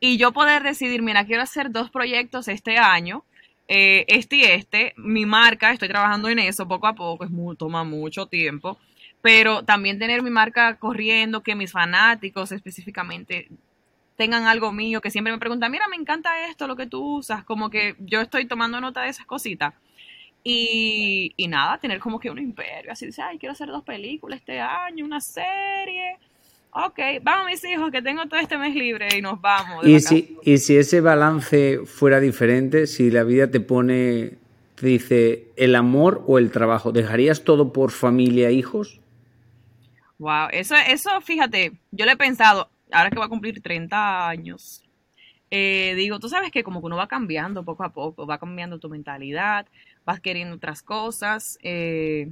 Y 0.00 0.16
yo 0.16 0.32
poder 0.32 0.62
decidir, 0.62 1.02
mira, 1.02 1.24
quiero 1.24 1.42
hacer 1.42 1.70
dos 1.70 1.90
proyectos 1.90 2.48
este 2.48 2.78
año, 2.78 3.24
eh, 3.68 4.04
este 4.08 4.36
y 4.36 4.44
este, 4.44 4.94
mi 4.96 5.26
marca, 5.26 5.70
estoy 5.70 5.88
trabajando 5.88 6.28
en 6.28 6.38
eso 6.40 6.66
poco 6.66 6.86
a 6.86 6.94
poco, 6.94 7.24
es 7.24 7.30
toma 7.56 7.84
mucho 7.84 8.26
tiempo, 8.26 8.78
pero 9.20 9.62
también 9.62 9.98
tener 9.98 10.22
mi 10.22 10.30
marca 10.30 10.76
corriendo, 10.76 11.42
que 11.42 11.54
mis 11.54 11.70
fanáticos 11.70 12.52
específicamente 12.52 13.48
tengan 14.16 14.46
algo 14.46 14.72
mío, 14.72 15.00
que 15.00 15.10
siempre 15.10 15.32
me 15.32 15.38
preguntan, 15.38 15.70
mira, 15.70 15.88
me 15.88 15.96
encanta 15.96 16.46
esto, 16.48 16.66
lo 16.66 16.76
que 16.76 16.86
tú 16.86 17.18
usas, 17.18 17.44
como 17.44 17.70
que 17.70 17.96
yo 18.00 18.20
estoy 18.20 18.46
tomando 18.46 18.80
nota 18.80 19.02
de 19.02 19.08
esas 19.08 19.26
cositas. 19.26 19.74
Y, 20.44 21.32
y 21.36 21.46
nada, 21.46 21.78
tener 21.78 22.00
como 22.00 22.18
que 22.18 22.30
un 22.30 22.38
imperio, 22.38 22.90
así 22.92 23.06
dice, 23.06 23.22
ay, 23.22 23.38
quiero 23.38 23.52
hacer 23.52 23.68
dos 23.68 23.84
películas 23.84 24.40
este 24.40 24.60
año, 24.60 25.04
una 25.04 25.20
serie. 25.20 26.16
Ok, 26.72 26.98
vamos 27.22 27.46
mis 27.46 27.64
hijos, 27.64 27.90
que 27.90 28.02
tengo 28.02 28.26
todo 28.26 28.40
este 28.40 28.56
mes 28.58 28.74
libre 28.74 29.08
y 29.16 29.22
nos 29.22 29.40
vamos. 29.40 29.86
y, 29.86 30.00
si, 30.00 30.36
y 30.42 30.58
si 30.58 30.76
ese 30.76 31.00
balance 31.00 31.80
fuera 31.84 32.18
diferente, 32.18 32.86
si 32.86 33.10
la 33.10 33.24
vida 33.24 33.50
te 33.50 33.60
pone, 33.60 34.38
te 34.74 34.86
dice, 34.86 35.48
el 35.56 35.74
amor 35.76 36.24
o 36.26 36.38
el 36.38 36.50
trabajo, 36.50 36.90
¿dejarías 36.90 37.44
todo 37.44 37.72
por 37.72 37.90
familia, 37.90 38.48
e 38.48 38.54
hijos? 38.54 39.00
Wow, 40.18 40.48
eso, 40.50 40.74
eso, 40.76 41.20
fíjate, 41.20 41.72
yo 41.90 42.06
le 42.06 42.12
he 42.12 42.16
pensado, 42.16 42.70
ahora 42.90 43.10
que 43.10 43.18
va 43.18 43.26
a 43.26 43.28
cumplir 43.28 43.60
30 43.60 44.28
años, 44.28 44.82
eh, 45.50 45.92
digo, 45.96 46.18
tú 46.18 46.30
sabes 46.30 46.50
que 46.50 46.64
como 46.64 46.80
que 46.80 46.86
uno 46.86 46.96
va 46.96 47.06
cambiando 47.06 47.62
poco 47.62 47.84
a 47.84 47.92
poco, 47.92 48.26
va 48.26 48.38
cambiando 48.38 48.78
tu 48.78 48.88
mentalidad, 48.88 49.66
vas 50.04 50.20
queriendo 50.20 50.56
otras 50.56 50.82
cosas, 50.82 51.58
eh, 51.62 52.30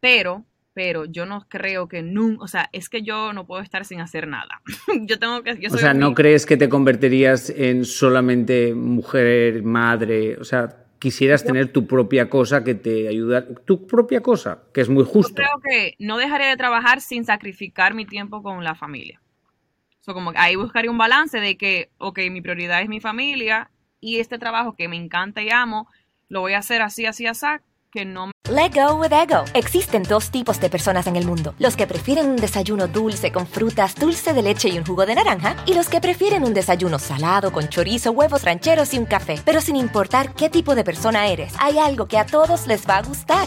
pero, 0.00 0.44
pero 0.74 1.04
yo 1.04 1.26
no 1.26 1.46
creo 1.48 1.88
que 1.88 2.02
nunca, 2.02 2.44
o 2.44 2.48
sea, 2.48 2.68
es 2.72 2.88
que 2.88 3.02
yo 3.02 3.32
no 3.32 3.46
puedo 3.46 3.62
estar 3.62 3.84
sin 3.84 4.00
hacer 4.00 4.26
nada. 4.26 4.62
yo 5.02 5.18
tengo 5.18 5.42
que... 5.42 5.58
o 5.70 5.76
sea, 5.76 5.94
¿no 5.94 6.14
crees 6.14 6.46
que 6.46 6.56
te 6.56 6.68
convertirías 6.68 7.50
en 7.50 7.84
solamente 7.84 8.74
mujer, 8.74 9.62
madre? 9.62 10.36
O 10.36 10.44
sea, 10.44 10.82
quisieras 11.02 11.44
tener 11.44 11.72
tu 11.72 11.88
propia 11.88 12.30
cosa 12.30 12.62
que 12.62 12.76
te 12.76 13.08
ayuda, 13.08 13.44
tu 13.64 13.88
propia 13.88 14.20
cosa, 14.20 14.62
que 14.72 14.82
es 14.82 14.88
muy 14.88 15.04
justo. 15.04 15.42
Yo 15.42 15.48
creo 15.48 15.60
que 15.60 15.96
no 15.98 16.16
dejaría 16.16 16.48
de 16.48 16.56
trabajar 16.56 17.00
sin 17.00 17.24
sacrificar 17.24 17.92
mi 17.92 18.06
tiempo 18.06 18.40
con 18.40 18.62
la 18.62 18.76
familia. 18.76 19.20
So, 19.98 20.14
como 20.14 20.32
ahí 20.36 20.54
buscaría 20.54 20.92
un 20.92 20.98
balance 20.98 21.40
de 21.40 21.56
que, 21.56 21.90
ok, 21.98 22.20
mi 22.30 22.40
prioridad 22.40 22.82
es 22.82 22.88
mi 22.88 23.00
familia 23.00 23.70
y 24.00 24.18
este 24.18 24.38
trabajo 24.38 24.76
que 24.76 24.88
me 24.88 24.96
encanta 24.96 25.42
y 25.42 25.50
amo, 25.50 25.88
lo 26.32 26.40
voy 26.40 26.54
a 26.54 26.58
hacer 26.58 26.80
así, 26.80 27.04
así, 27.04 27.26
así, 27.26 27.46
que 27.90 28.06
no 28.06 28.28
me... 28.28 28.32
Let 28.50 28.70
go 28.74 28.94
with 28.94 29.12
ego. 29.12 29.44
Existen 29.52 30.02
dos 30.02 30.30
tipos 30.30 30.58
de 30.60 30.70
personas 30.70 31.06
en 31.06 31.16
el 31.16 31.26
mundo. 31.26 31.54
Los 31.58 31.76
que 31.76 31.86
prefieren 31.86 32.26
un 32.30 32.36
desayuno 32.36 32.88
dulce 32.88 33.30
con 33.30 33.46
frutas, 33.46 33.94
dulce 33.94 34.32
de 34.32 34.42
leche 34.42 34.70
y 34.70 34.78
un 34.78 34.86
jugo 34.86 35.04
de 35.04 35.14
naranja. 35.14 35.56
Y 35.66 35.74
los 35.74 35.90
que 35.90 36.00
prefieren 36.00 36.42
un 36.44 36.54
desayuno 36.54 36.98
salado 36.98 37.52
con 37.52 37.68
chorizo, 37.68 38.12
huevos 38.12 38.44
rancheros 38.44 38.94
y 38.94 38.98
un 38.98 39.04
café. 39.04 39.40
Pero 39.44 39.60
sin 39.60 39.76
importar 39.76 40.34
qué 40.34 40.48
tipo 40.48 40.74
de 40.74 40.84
persona 40.84 41.28
eres, 41.28 41.52
hay 41.60 41.78
algo 41.78 42.06
que 42.06 42.16
a 42.16 42.24
todos 42.24 42.66
les 42.66 42.88
va 42.88 42.96
a 42.96 43.02
gustar. 43.02 43.46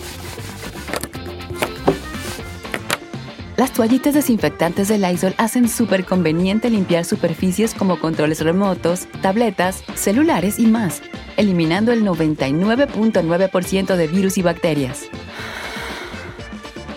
Las 3.61 3.73
toallitas 3.73 4.15
desinfectantes 4.15 4.87
de 4.87 4.97
Lysol 4.97 5.35
hacen 5.37 5.69
súper 5.69 6.03
conveniente 6.03 6.67
limpiar 6.71 7.05
superficies 7.05 7.75
como 7.75 7.99
controles 7.99 8.43
remotos, 8.43 9.07
tabletas, 9.21 9.83
celulares 9.93 10.57
y 10.57 10.65
más, 10.65 11.03
eliminando 11.37 11.91
el 11.91 12.03
99.9% 12.03 13.95
de 13.95 14.07
virus 14.07 14.39
y 14.39 14.41
bacterias. 14.41 15.07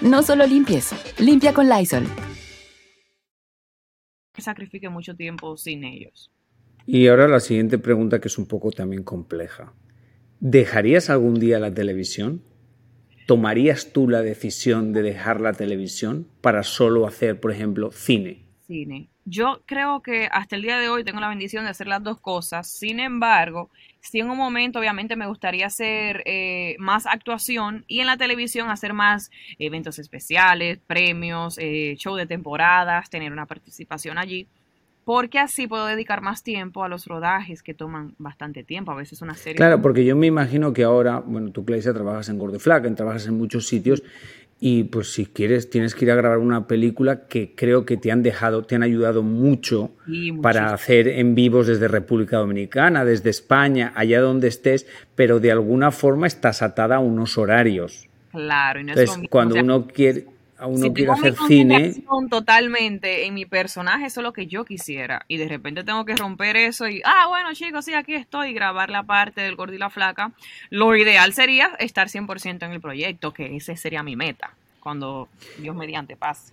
No 0.00 0.22
solo 0.22 0.46
limpies, 0.46 0.92
limpia 1.18 1.52
con 1.52 1.68
Lysol. 1.68 2.04
Sacrifique 4.38 4.88
mucho 4.88 5.14
tiempo 5.14 5.58
sin 5.58 5.84
ellos. 5.84 6.30
Y 6.86 7.08
ahora 7.08 7.28
la 7.28 7.40
siguiente 7.40 7.76
pregunta 7.76 8.22
que 8.22 8.28
es 8.28 8.38
un 8.38 8.46
poco 8.46 8.70
también 8.70 9.02
compleja. 9.02 9.74
¿Dejarías 10.40 11.10
algún 11.10 11.34
día 11.34 11.58
la 11.58 11.74
televisión? 11.74 12.42
¿Tomarías 13.26 13.92
tú 13.92 14.08
la 14.08 14.22
decisión 14.22 14.92
de 14.92 15.02
dejar 15.02 15.40
la 15.40 15.52
televisión 15.52 16.26
para 16.40 16.62
solo 16.62 17.06
hacer, 17.06 17.40
por 17.40 17.52
ejemplo, 17.52 17.90
cine? 17.92 18.42
Cine. 18.66 19.08
Yo 19.26 19.62
creo 19.64 20.02
que 20.02 20.28
hasta 20.30 20.56
el 20.56 20.62
día 20.62 20.78
de 20.78 20.88
hoy 20.88 21.02
tengo 21.02 21.20
la 21.20 21.28
bendición 21.28 21.64
de 21.64 21.70
hacer 21.70 21.86
las 21.86 22.02
dos 22.02 22.20
cosas. 22.20 22.68
Sin 22.68 23.00
embargo, 23.00 23.70
si 24.00 24.20
en 24.20 24.28
un 24.28 24.36
momento 24.36 24.78
obviamente 24.78 25.16
me 25.16 25.26
gustaría 25.26 25.66
hacer 25.66 26.22
eh, 26.26 26.76
más 26.78 27.06
actuación 27.06 27.84
y 27.86 28.00
en 28.00 28.06
la 28.06 28.18
televisión 28.18 28.68
hacer 28.68 28.92
más 28.92 29.30
eventos 29.58 29.98
especiales, 29.98 30.78
premios, 30.86 31.56
eh, 31.58 31.94
show 31.96 32.16
de 32.16 32.26
temporadas, 32.26 33.08
tener 33.08 33.32
una 33.32 33.46
participación 33.46 34.18
allí 34.18 34.46
porque 35.04 35.38
así 35.38 35.66
puedo 35.66 35.86
dedicar 35.86 36.20
más 36.22 36.42
tiempo 36.42 36.84
a 36.84 36.88
los 36.88 37.06
rodajes 37.06 37.62
que 37.62 37.74
toman 37.74 38.14
bastante 38.18 38.64
tiempo, 38.64 38.92
a 38.92 38.96
veces 38.96 39.22
una 39.22 39.34
serie. 39.34 39.56
Claro, 39.56 39.82
porque 39.82 40.04
yo 40.04 40.16
me 40.16 40.26
imagino 40.26 40.72
que 40.72 40.84
ahora, 40.84 41.18
bueno, 41.20 41.50
tú, 41.50 41.64
Claudia, 41.64 41.92
trabajas 41.92 42.28
en 42.28 42.38
Gordo 42.38 42.58
Flaca, 42.58 42.92
trabajas 42.94 43.26
en 43.26 43.36
muchos 43.36 43.66
sitios 43.66 44.02
y 44.60 44.84
pues 44.84 45.12
si 45.12 45.26
quieres 45.26 45.68
tienes 45.68 45.94
que 45.94 46.04
ir 46.04 46.10
a 46.10 46.14
grabar 46.14 46.38
una 46.38 46.66
película 46.66 47.26
que 47.26 47.54
creo 47.54 47.84
que 47.84 47.96
te 47.96 48.10
han 48.10 48.22
dejado, 48.22 48.62
te 48.62 48.74
han 48.74 48.82
ayudado 48.82 49.22
mucho 49.22 49.90
para 50.40 50.72
hacer 50.72 51.08
en 51.08 51.34
vivos 51.34 51.66
desde 51.66 51.88
República 51.88 52.38
Dominicana, 52.38 53.04
desde 53.04 53.30
España, 53.30 53.92
allá 53.94 54.20
donde 54.20 54.48
estés, 54.48 54.86
pero 55.14 55.40
de 55.40 55.52
alguna 55.52 55.90
forma 55.90 56.26
estás 56.26 56.62
atada 56.62 56.96
a 56.96 57.00
unos 57.00 57.36
horarios. 57.36 58.08
Claro, 58.30 58.80
y 58.80 58.84
no 58.84 58.94
es 58.94 59.10
cuando 59.28 59.56
uno 59.56 59.86
quiere 59.86 60.26
a 60.58 60.66
uno 60.66 60.92
quiere 60.92 61.12
hacer 61.12 61.34
cine. 61.48 61.94
totalmente 62.30 63.26
en 63.26 63.34
mi 63.34 63.46
personaje, 63.46 64.06
eso 64.06 64.20
es 64.20 64.24
lo 64.24 64.32
que 64.32 64.46
yo 64.46 64.64
quisiera. 64.64 65.24
Y 65.28 65.36
de 65.36 65.48
repente 65.48 65.84
tengo 65.84 66.04
que 66.04 66.14
romper 66.16 66.56
eso 66.56 66.88
y, 66.88 67.02
ah, 67.04 67.26
bueno, 67.28 67.52
chicos, 67.54 67.84
sí, 67.84 67.94
aquí 67.94 68.14
estoy, 68.14 68.52
grabar 68.52 68.90
la 68.90 69.02
parte 69.02 69.40
del 69.40 69.56
gordo 69.56 69.74
y 69.74 69.78
la 69.78 69.90
flaca. 69.90 70.32
Lo 70.70 70.94
ideal 70.96 71.32
sería 71.32 71.72
estar 71.78 72.08
100% 72.08 72.64
en 72.64 72.72
el 72.72 72.80
proyecto, 72.80 73.32
que 73.32 73.56
ese 73.56 73.76
sería 73.76 74.02
mi 74.02 74.16
meta, 74.16 74.54
cuando 74.80 75.28
Dios 75.58 75.74
mediante 75.74 76.16
pase. 76.16 76.52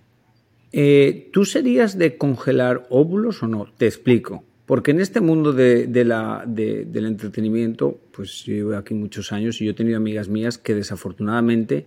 Eh, 0.72 1.28
¿Tú 1.32 1.44
serías 1.44 1.98
de 1.98 2.16
congelar 2.16 2.86
óvulos 2.88 3.42
o 3.42 3.46
no? 3.46 3.66
Te 3.76 3.86
explico. 3.86 4.44
Porque 4.66 4.92
en 4.92 5.00
este 5.00 5.20
mundo 5.20 5.52
de, 5.52 5.86
la, 6.04 6.44
del 6.46 7.04
entretenimiento, 7.04 8.00
pues 8.10 8.44
yo 8.44 8.54
llevo 8.54 8.76
aquí 8.76 8.94
muchos 8.94 9.32
años 9.32 9.60
y 9.60 9.66
yo 9.66 9.72
he 9.72 9.74
tenido 9.74 9.96
amigas 9.96 10.28
mías 10.28 10.56
que 10.56 10.74
desafortunadamente 10.74 11.86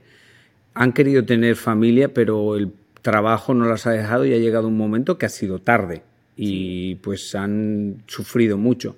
han 0.75 0.91
querido 0.91 1.25
tener 1.25 1.55
familia, 1.55 2.13
pero 2.13 2.55
el 2.55 2.72
trabajo 3.01 3.53
no 3.53 3.65
las 3.65 3.88
ha 3.88 3.91
dejado 3.91 4.25
y 4.25 4.34
ha 4.34 4.38
llegado 4.38 4.67
un 4.67 4.77
momento 4.77 5.17
que 5.17 5.25
ha 5.25 5.29
sido 5.29 5.60
tarde 5.60 6.03
y 6.36 6.96
pues 6.96 7.34
han 7.34 8.03
sufrido 8.08 8.58
mucho. 8.58 8.98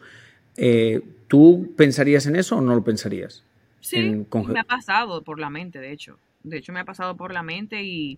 Eh, 0.58 1.02
¿Tú 1.28 1.74
pensarías 1.78 2.26
en 2.26 2.36
eso 2.36 2.58
o 2.58 2.62
no 2.62 2.74
lo 2.74 2.84
pensarías? 2.84 3.44
Sí, 3.80 4.00
me 4.00 4.60
ha 4.60 4.64
pasado 4.64 5.22
por 5.24 5.40
la 5.40 5.50
mente, 5.50 5.80
de 5.80 5.92
hecho. 5.92 6.18
De 6.42 6.58
hecho, 6.58 6.74
me 6.74 6.80
ha 6.80 6.86
pasado 6.86 7.16
por 7.16 7.32
la 7.32 7.44
mente 7.44 7.84
y 7.84 8.18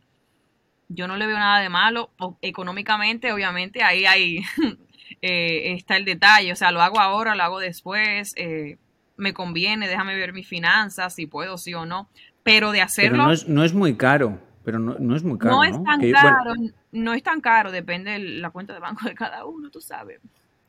yo 0.88 1.08
no 1.08 1.18
le 1.18 1.28
veo 1.28 1.38
nada 1.38 1.60
de 1.60 1.70
malo. 1.70 2.12
económicamente, 2.42 3.34
obviamente, 3.34 3.84
ahí, 3.84 4.06
ahí 4.06 4.42
eh, 5.22 5.74
está 5.74 5.98
el 5.98 6.06
detalle. 6.06 6.54
O 6.54 6.56
sea, 6.56 6.72
lo 6.72 6.82
hago 6.82 7.00
ahora, 7.00 7.36
lo 7.36 7.44
hago 7.44 7.60
después. 7.60 8.34
Eh, 8.38 8.78
me 9.18 9.34
conviene, 9.34 9.90
déjame 9.90 10.16
ver 10.16 10.32
mis 10.32 10.48
finanzas, 10.48 11.14
si 11.14 11.26
puedo, 11.26 11.58
sí 11.58 11.74
o 11.74 11.86
no 11.86 12.08
pero 12.50 12.72
de 12.72 12.82
hacerlo... 12.82 13.26
no, 13.26 13.32
es, 13.32 13.48
no 13.48 13.64
es 13.64 13.74
muy 13.74 13.96
caro, 13.96 14.40
pero 14.64 14.80
no, 14.80 15.16
es 15.16 15.24
muy 15.24 15.38
caro. 15.38 15.56
No 15.56 15.64
es 15.64 15.84
tan 15.84 16.12
caro, 16.12 16.54
no 16.92 17.14
es 17.14 17.24
tan 17.24 17.42
caro, 17.42 17.72
depende 17.72 18.12
de 18.12 18.20
la 18.20 18.50
cuenta 18.50 18.74
de 18.74 18.80
banco 18.80 19.08
de 19.08 19.16
cada 19.16 19.46
uno, 19.46 19.70
tú 19.70 19.82
sabes. 19.82 20.20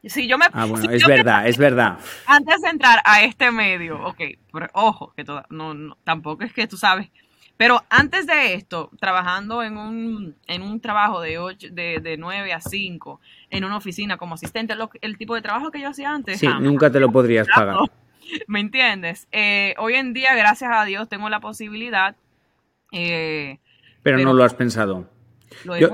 Si 0.04 0.26
yo 0.26 0.38
me, 0.38 0.46
ah, 0.52 0.64
bueno, 0.64 0.90
es 0.90 1.06
verdad, 1.06 1.46
es 1.46 1.58
verdad. 1.58 1.98
Antes 2.26 2.62
de 2.62 2.68
entrar 2.68 3.00
a 3.04 3.22
este 3.22 3.50
medio, 3.50 4.02
ok, 4.06 4.18
pero 4.52 4.66
ojo, 4.72 5.12
que 5.14 5.24
no, 5.50 5.96
tampoco 6.04 6.42
es 6.42 6.52
que 6.54 6.66
tú 6.66 6.78
sabes, 6.78 7.10
pero 7.58 7.82
antes 7.90 8.26
de 8.26 8.54
esto, 8.54 8.90
trabajando 8.98 9.62
en 9.62 9.76
un, 9.76 10.36
en 10.46 10.62
un 10.62 10.80
trabajo 10.80 11.20
de, 11.20 11.38
ocho, 11.38 11.66
de, 11.70 12.00
de 12.00 12.16
9 12.16 12.54
a 12.54 12.60
5, 12.62 13.20
en 13.50 13.64
una 13.64 13.76
oficina 13.76 14.16
como 14.16 14.34
asistente, 14.34 14.74
el 15.02 15.18
tipo 15.18 15.34
de 15.34 15.42
trabajo 15.42 15.70
que 15.70 15.80
yo 15.80 15.90
hacía 15.90 16.14
antes. 16.14 16.40
Sí, 16.40 16.48
nunca 16.60 16.90
te 16.90 16.98
lo 16.98 17.12
podrías 17.12 17.46
pagar. 17.54 17.76
¿Me 18.46 18.60
entiendes? 18.60 19.28
Eh, 19.32 19.74
hoy 19.78 19.94
en 19.94 20.12
día, 20.12 20.34
gracias 20.34 20.70
a 20.72 20.84
Dios, 20.84 21.08
tengo 21.08 21.28
la 21.28 21.40
posibilidad. 21.40 22.16
Eh, 22.92 23.58
pero, 24.02 24.18
no 24.18 24.32
lo 24.32 24.44
has 24.44 24.54
pensado. 24.54 25.08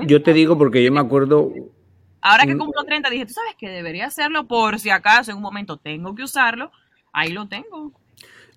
Yo, 0.05 0.21
te 0.21 0.33
digo 0.33 0.57
porque 0.57 0.83
yo 0.83 0.91
me 0.91 0.99
acuerdo 0.99 1.51
Ahora 2.21 2.45
que 2.45 2.57
cumplo 2.57 2.83
30, 2.83 3.09
dije, 3.09 3.25
tú 3.25 3.33
sabes 3.33 3.55
que 3.57 3.69
debería 3.69 4.05
hacerlo 4.05 4.47
por 4.47 4.79
si 4.79 4.89
acaso 4.89 5.31
en 5.31 5.37
un 5.37 5.43
momento 5.43 5.77
tengo 5.77 6.13
que 6.15 6.23
usarlo. 6.23 6.71
Ahí 7.13 7.31
lo 7.31 7.47
tengo. 7.47 7.93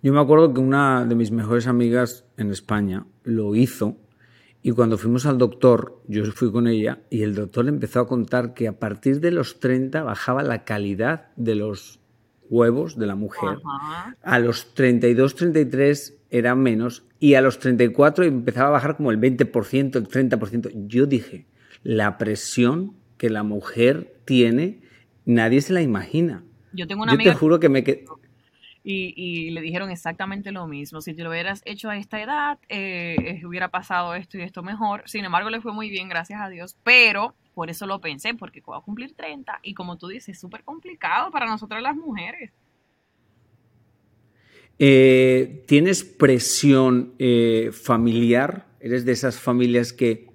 Yo 0.02 0.12
me 0.12 0.20
acuerdo 0.20 0.52
que 0.52 0.60
una 0.60 1.04
de 1.04 1.14
mis 1.14 1.30
mejores 1.30 1.66
amigas 1.66 2.25
en 2.37 2.50
España 2.50 3.06
lo 3.22 3.54
hizo 3.54 3.96
y 4.62 4.72
cuando 4.72 4.99
fuimos 4.99 5.25
al 5.26 5.38
doctor, 5.38 6.02
yo 6.06 6.25
fui 6.32 6.50
con 6.50 6.66
ella 6.66 7.00
y 7.10 7.22
el 7.22 7.34
doctor 7.34 7.64
le 7.64 7.70
empezó 7.70 8.00
a 8.00 8.08
contar 8.08 8.54
que 8.54 8.68
a 8.68 8.78
partir 8.78 9.20
de 9.20 9.30
los 9.30 9.60
30 9.60 10.02
bajaba 10.02 10.42
la 10.42 10.64
calidad 10.64 11.28
de 11.37 11.54
los 11.54 12.00
huevos 12.50 12.99
de 12.99 13.07
la 13.07 13.14
mujer. 13.14 13.59
A 14.23 14.38
los 14.38 14.75
32, 14.75 15.35
33 15.35 16.19
era 16.30 16.54
menos 16.54 17.04
y 17.19 17.35
a 17.35 17.40
los 17.40 17.59
34 17.59 18.25
empezaba 18.25 18.69
a 18.69 18.73
bajar 18.73 18.97
como 18.97 19.11
el 19.11 19.19
20%, 19.19 19.97
el 19.97 20.09
30%. 20.09 20.87
Yo 20.87 21.07
dije, 21.07 21.47
la 21.83 22.19
presión 22.19 22.97
que 23.16 23.30
la 23.30 23.42
mujer 23.42 24.21
tiene, 24.25 24.80
nadie 25.25 25.61
se 25.61 25.73
la 25.73 25.83
imagina. 25.83 26.42
Yo 26.73 26.87
tengo 26.87 27.02
una 27.02 27.12
Yo 27.12 27.19
te 27.19 27.35
juro 27.35 27.61
que 27.61 27.69
me 27.69 27.83
y, 28.83 29.50
le 29.50 29.61
dijeron 29.61 29.90
exactamente 29.90 30.52
lo 30.52 30.66
mismo. 30.66 31.00
Si 31.00 31.14
te 31.14 31.23
lo 31.23 31.30
hubieras 31.30 31.62
hecho 31.64 31.90
a 31.90 31.97
esta 31.97 32.21
edad, 32.23 32.59
eh, 32.69 33.16
eh, 33.19 33.47
hubiera 33.47 33.69
pasado 33.69 34.14
esto 34.14 34.38
y 34.38 34.42
esto 34.42 34.62
mejor. 34.62 35.02
Sin 35.07 35.25
embargo, 35.25 35.50
le 35.50 35.61
fue 35.61 35.73
muy 35.73 35.90
bien, 35.90 36.09
gracias 36.09 36.40
a 36.40 36.49
Dios. 36.49 36.76
Pero 36.83 37.35
por 37.54 37.71
eso 37.71 37.87
lo 37.87 38.00
pensé, 38.00 38.35
porque 38.35 38.61
voy 38.64 38.78
a 38.78 38.83
cumplir 38.83 39.14
30 39.14 39.61
y 39.62 39.75
como 39.75 39.99
tú 39.99 40.09
dices, 40.09 40.30
es 40.30 40.40
súper 40.40 40.64
complicado 40.64 41.30
para 41.30 41.47
nosotras 41.47 41.83
las 41.83 41.97
mujeres. 41.97 42.52
Eh, 44.78 45.64
¿Tienes 45.66 46.04
presión 46.04 47.14
familiar? 47.73 48.66
¿Eres 48.80 49.04
de 49.04 49.12
esas 49.12 49.38
familias 49.38 49.92
que... 49.92 50.28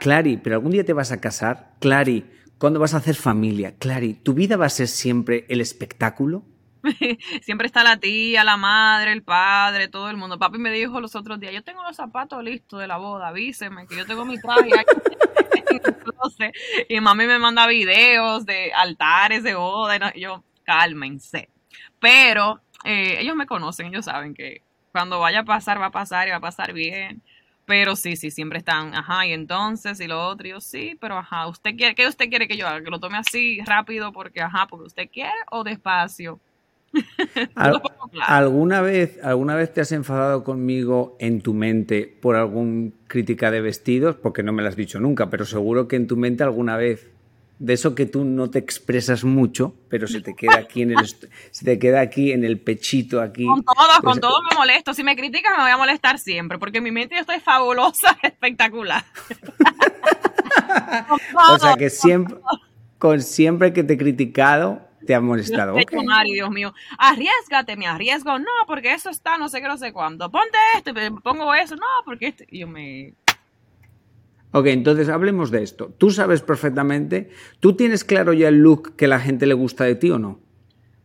Clary, 0.00 0.36
pero 0.36 0.56
algún 0.56 0.72
día 0.72 0.84
te 0.84 0.92
vas 0.92 1.12
a 1.12 1.20
casar. 1.20 1.74
Clary, 1.80 2.26
¿cuándo 2.58 2.78
vas 2.78 2.92
a 2.92 2.98
hacer 2.98 3.14
familia? 3.14 3.74
Clary, 3.78 4.12
¿tu 4.12 4.34
vida 4.34 4.58
va 4.58 4.66
a 4.66 4.68
ser 4.68 4.86
siempre 4.86 5.46
el 5.48 5.62
espectáculo? 5.62 6.44
Siempre 7.42 7.66
está 7.66 7.84
la 7.84 7.96
tía, 7.98 8.44
la 8.44 8.56
madre, 8.56 9.12
el 9.12 9.22
padre, 9.22 9.88
todo 9.88 10.10
el 10.10 10.16
mundo. 10.16 10.38
Papi 10.38 10.58
me 10.58 10.72
dijo 10.72 11.00
los 11.00 11.14
otros 11.14 11.38
días, 11.38 11.52
yo 11.52 11.62
tengo 11.62 11.82
los 11.82 11.96
zapatos 11.96 12.42
listos 12.42 12.80
de 12.80 12.86
la 12.86 12.98
boda, 12.98 13.28
avíseme 13.28 13.86
que 13.86 13.96
yo 13.96 14.06
tengo 14.06 14.24
mi 14.24 14.38
traje 14.40 14.70
Y 16.88 17.00
mami 17.00 17.26
me 17.26 17.38
manda 17.38 17.66
videos 17.66 18.46
de 18.46 18.72
altares 18.72 19.42
de 19.42 19.54
boda. 19.54 20.12
Y 20.14 20.20
yo, 20.20 20.44
cálmense. 20.64 21.48
Pero 22.00 22.60
eh, 22.84 23.16
ellos 23.20 23.36
me 23.36 23.46
conocen, 23.46 23.86
ellos 23.86 24.06
saben 24.06 24.34
que 24.34 24.62
cuando 24.92 25.20
vaya 25.20 25.40
a 25.40 25.44
pasar, 25.44 25.80
va 25.80 25.86
a 25.86 25.90
pasar 25.90 26.28
y 26.28 26.30
va 26.30 26.36
a 26.38 26.40
pasar 26.40 26.72
bien. 26.72 27.22
Pero 27.64 27.94
sí, 27.96 28.16
sí, 28.16 28.30
siempre 28.30 28.58
están, 28.58 28.94
ajá, 28.94 29.24
y 29.24 29.32
entonces, 29.32 30.00
y 30.00 30.08
lo 30.08 30.26
otro, 30.26 30.48
y 30.48 30.50
yo 30.50 30.60
sí, 30.60 30.98
pero 31.00 31.16
ajá, 31.16 31.46
¿usted 31.46 31.76
quiere, 31.76 31.94
qué 31.94 32.08
usted 32.08 32.28
quiere 32.28 32.48
que 32.48 32.56
yo 32.56 32.66
haga? 32.66 32.82
¿Que 32.82 32.90
lo 32.90 32.98
tome 32.98 33.18
así 33.18 33.60
rápido 33.64 34.12
porque, 34.12 34.40
ajá, 34.40 34.66
porque 34.68 34.86
usted 34.86 35.08
quiere 35.10 35.32
o 35.50 35.62
despacio? 35.62 36.40
¿Alguna 38.26 38.80
vez, 38.80 39.18
¿Alguna 39.22 39.54
vez 39.54 39.72
te 39.72 39.80
has 39.80 39.92
enfadado 39.92 40.44
conmigo 40.44 41.16
en 41.18 41.40
tu 41.40 41.54
mente 41.54 42.16
por 42.20 42.36
algún 42.36 42.94
crítica 43.06 43.50
de 43.50 43.60
vestidos? 43.60 44.16
Porque 44.16 44.42
no 44.42 44.52
me 44.52 44.62
lo 44.62 44.68
has 44.68 44.76
dicho 44.76 45.00
nunca, 45.00 45.30
pero 45.30 45.44
seguro 45.44 45.88
que 45.88 45.96
en 45.96 46.06
tu 46.06 46.16
mente 46.16 46.42
alguna 46.42 46.76
vez 46.76 47.08
de 47.58 47.74
eso 47.74 47.94
que 47.94 48.06
tú 48.06 48.24
no 48.24 48.50
te 48.50 48.58
expresas 48.58 49.22
mucho, 49.22 49.76
pero 49.88 50.08
se 50.08 50.20
te 50.20 50.34
queda 50.34 50.56
aquí 50.56 50.82
en 50.82 50.98
el 50.98 51.06
se 51.50 51.64
te 51.64 51.78
queda 51.78 52.00
aquí 52.00 52.32
en 52.32 52.44
el 52.44 52.58
pechito 52.58 53.20
aquí. 53.20 53.46
Con 53.46 53.62
todo, 53.62 53.76
con 53.76 54.02
pues, 54.02 54.20
todo 54.20 54.34
me 54.50 54.56
molesto. 54.56 54.94
Si 54.94 55.04
me 55.04 55.14
criticas 55.14 55.52
me 55.56 55.62
voy 55.62 55.70
a 55.70 55.76
molestar 55.76 56.18
siempre, 56.18 56.58
porque 56.58 56.78
en 56.78 56.84
mi 56.84 56.90
mente 56.90 57.14
yo 57.14 57.20
estoy 57.20 57.38
fabulosa, 57.40 58.18
espectacular. 58.22 59.04
o 61.50 61.58
sea 61.58 61.74
que 61.76 61.88
siempre 61.88 62.36
con 62.98 63.20
siempre 63.20 63.72
que 63.72 63.82
te 63.82 63.94
he 63.94 63.98
criticado 63.98 64.80
te 65.06 65.14
ha 65.14 65.20
molestado. 65.20 65.74
Okay. 65.74 66.04
Mario, 66.04 66.34
Dios 66.34 66.50
mío, 66.50 66.74
arriesgate, 66.98 67.76
me 67.76 67.86
arriesgo, 67.86 68.38
no, 68.38 68.50
porque 68.66 68.92
eso 68.92 69.10
está, 69.10 69.38
no 69.38 69.48
sé 69.48 69.60
qué, 69.60 69.68
no 69.68 69.78
sé 69.78 69.92
cuándo. 69.92 70.30
Ponte 70.30 70.58
esto, 70.76 70.92
pongo 71.22 71.54
eso, 71.54 71.76
no, 71.76 71.86
porque 72.04 72.28
este, 72.28 72.46
yo 72.50 72.66
me... 72.68 73.14
Ok, 74.52 74.66
entonces 74.66 75.08
hablemos 75.08 75.50
de 75.50 75.62
esto. 75.62 75.94
Tú 75.96 76.10
sabes 76.10 76.42
perfectamente, 76.42 77.30
¿tú 77.58 77.74
tienes 77.74 78.04
claro 78.04 78.32
ya 78.34 78.48
el 78.48 78.58
look 78.58 78.96
que 78.96 79.08
la 79.08 79.18
gente 79.18 79.46
le 79.46 79.54
gusta 79.54 79.84
de 79.84 79.94
ti 79.94 80.10
o 80.10 80.18
no? 80.18 80.40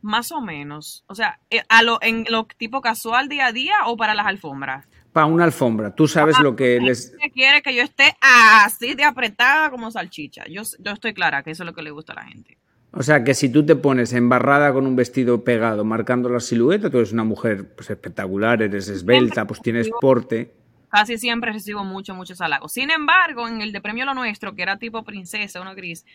Más 0.01 0.31
o 0.31 0.41
menos. 0.41 1.05
O 1.07 1.15
sea, 1.15 1.39
eh, 1.49 1.63
a 1.69 1.81
lo, 1.81 1.97
en 2.01 2.25
lo 2.29 2.45
tipo 2.45 2.81
casual 2.81 3.29
día 3.29 3.47
a 3.47 3.51
día 3.51 3.75
o 3.85 3.95
para 3.95 4.13
las 4.13 4.27
alfombras. 4.27 4.85
Para 5.13 5.25
una 5.25 5.45
alfombra, 5.45 5.95
tú 5.95 6.07
sabes 6.07 6.37
lo 6.39 6.55
que 6.55 6.79
les... 6.79 7.15
Quiere 7.33 7.61
que 7.61 7.73
yo 7.73 7.81
esté 7.81 8.15
así 8.21 8.93
de 8.93 9.03
apretada 9.03 9.71
como 9.71 9.89
salchicha. 9.89 10.43
Yo, 10.47 10.61
yo 10.79 10.91
estoy 10.91 11.13
clara 11.13 11.41
que 11.41 11.51
eso 11.51 11.63
es 11.63 11.67
lo 11.67 11.73
que 11.73 11.81
le 11.81 11.91
gusta 11.91 12.13
a 12.13 12.17
la 12.17 12.25
gente. 12.25 12.57
O 12.91 13.03
sea 13.03 13.23
que 13.23 13.33
si 13.33 13.49
tú 13.49 13.65
te 13.65 13.75
pones 13.75 14.13
embarrada 14.13 14.73
con 14.73 14.87
un 14.87 14.95
vestido 14.95 15.43
pegado, 15.43 15.83
marcando 15.83 16.29
la 16.29 16.39
silueta, 16.39 16.89
tú 16.89 16.97
eres 16.97 17.11
una 17.11 17.23
mujer 17.23 17.75
pues, 17.75 17.89
espectacular, 17.89 18.61
eres 18.61 18.87
esbelta, 18.87 19.45
pues 19.45 19.61
tienes 19.61 19.89
porte. 20.01 20.53
Casi 20.89 21.17
siempre 21.17 21.51
recibo 21.51 21.83
mucho, 21.83 22.15
muchos 22.15 22.39
halagos. 22.39 22.71
Sin 22.71 22.89
embargo, 22.89 23.47
en 23.47 23.61
el 23.61 23.73
de 23.73 23.81
Premio 23.81 24.05
Lo 24.05 24.13
Nuestro, 24.13 24.55
que 24.55 24.61
era 24.61 24.77
tipo 24.77 25.03
princesa, 25.03 25.61
uno 25.61 25.75
gris, 25.75 26.05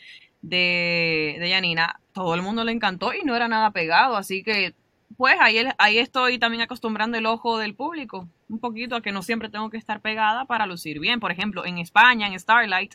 de, 0.41 1.37
de 1.39 1.49
Yanina, 1.51 2.01
todo 2.13 2.35
el 2.35 2.43
mundo 2.43 2.65
le 2.65 2.73
encantó 2.73 3.13
y 3.13 3.23
no 3.23 3.37
era 3.37 3.49
nada 3.49 3.71
pegado. 3.71 4.17
Así 4.17 4.43
que, 4.43 4.75
pues 5.19 5.37
ahí, 5.41 5.59
ahí 5.77 5.99
estoy 5.99 6.39
también 6.39 6.63
acostumbrando 6.63 7.19
el 7.19 7.27
ojo 7.27 7.59
del 7.59 7.75
público 7.75 8.29
un 8.53 8.59
poquito 8.61 8.97
a 8.97 9.01
que 9.01 9.13
no 9.13 9.23
siempre 9.23 9.49
tengo 9.49 9.71
que 9.71 9.79
estar 9.79 10.01
pegada 10.01 10.45
para 10.45 10.67
lucir 10.67 11.01
bien. 11.01 11.21
Por 11.21 11.33
ejemplo, 11.33 11.65
en 11.65 11.79
España, 11.79 12.27
en 12.27 12.39
Starlight, 12.39 12.95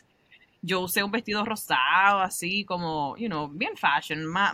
yo 0.68 0.80
usé 0.80 1.02
un 1.02 1.10
vestido 1.10 1.44
rosado, 1.44 2.20
así 2.20 2.64
como, 2.64 3.16
you 3.16 3.26
know, 3.26 3.48
bien 3.48 3.76
fashion, 3.76 4.24
más, 4.26 4.52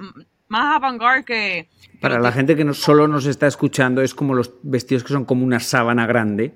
más 0.49 0.77
avant-garde 0.77 1.25
que... 1.25 1.69
Para 2.01 2.19
la 2.19 2.33
gente 2.33 2.57
que 2.57 2.65
no, 2.65 2.73
solo 2.73 3.09
nos 3.09 3.27
está 3.27 3.47
escuchando, 3.47 4.01
es 4.01 4.15
como 4.15 4.35
los 4.35 4.55
vestidos 4.63 5.03
que 5.03 5.13
son 5.13 5.25
como 5.25 5.45
una 5.45 5.61
sábana 5.61 6.07
grande, 6.07 6.55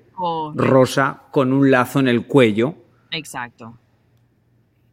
rosa, 0.55 1.23
con 1.31 1.53
un 1.53 1.69
lazo 1.69 1.99
en 1.99 2.07
el 2.07 2.25
cuello. 2.25 2.75
Exacto. 3.11 3.77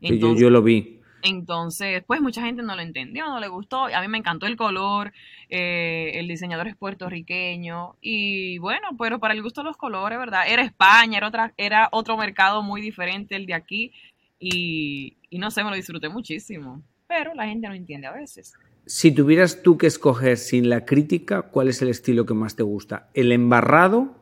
yo, 0.01 0.51
lo 0.51 0.63
vi. 0.63 1.01
Entonces, 1.23 2.05
pues 2.07 2.21
mucha 2.21 2.43
gente 2.43 2.63
no 2.63 2.77
lo 2.77 2.83
entendió, 2.83 3.27
no 3.27 3.41
le 3.41 3.49
gustó. 3.49 3.87
A 3.87 4.01
mí 4.01 4.09
me 4.09 4.19
encantó 4.19 4.47
el 4.47 4.57
color, 4.57 5.13
eh, 5.49 6.13
el 6.15 6.29
diseñador 6.29 6.69
es 6.69 6.77
puertorriqueño 6.77 7.97
y 8.01 8.59
bueno, 8.59 8.89
pero 8.99 9.19
para 9.19 9.35
el 9.35 9.43
gusto 9.43 9.63
de 9.63 9.67
los 9.69 9.77
colores, 9.77 10.19
¿verdad? 10.19 10.45
Era 10.47 10.63
España, 10.63 11.19
era, 11.19 11.29
otra, 11.29 11.53
era 11.57 11.89
otro 11.91 12.17
mercado 12.17 12.63
muy 12.63 12.81
diferente 12.81 13.35
el 13.35 13.47
de 13.47 13.55
aquí. 13.55 13.93
Y, 14.39 15.17
no 15.33 15.51
sé, 15.51 15.65
me 15.65 15.71
lo 15.71 15.77
disfruté 15.77 16.09
muchísimo. 16.09 16.83
Pero 17.09 17.35
la 17.35 17.47
gente 17.47 17.69
no 17.69 17.75
entiende 17.75 18.07
a 18.07 18.13
veces. 18.13 18.55
Si 18.85 19.13
tuvieras 19.13 19.63
tú 19.63 19.79
que 19.79 19.87
escoger 19.87 20.37
sin 20.37 20.69
la 20.69 20.85
crítica, 20.85 21.43
¿cuál 21.43 21.69
es 21.69 21.83
el 21.83 21.89
estilo 21.89 22.27
que 22.27 22.35
más 22.35 22.57
te 22.57 22.63
gusta? 22.63 23.11
¿El 23.15 23.33
embarrado, 23.33 24.17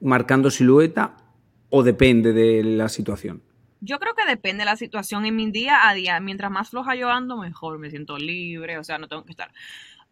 marcando 0.00 0.50
silueta, 0.50 1.16
o 1.68 1.82
depende 1.82 2.32
de 2.32 2.64
la 2.64 2.88
situación? 2.88 3.42
Yo 3.80 3.98
creo 3.98 4.14
que 4.14 4.26
depende 4.26 4.62
de 4.62 4.66
la 4.66 4.76
situación. 4.76 5.24
En 5.24 5.36
mi 5.36 5.50
día 5.50 5.88
a 5.88 5.94
día, 5.94 6.20
mientras 6.20 6.50
más 6.50 6.70
floja 6.70 6.94
yo 6.94 7.10
ando, 7.10 7.38
mejor. 7.38 7.78
Me 7.78 7.90
siento 7.90 8.18
libre, 8.18 8.78
o 8.78 8.84
sea, 8.84 8.98
no 8.98 9.08
tengo 9.08 9.24
que 9.24 9.32
estar 9.32 9.52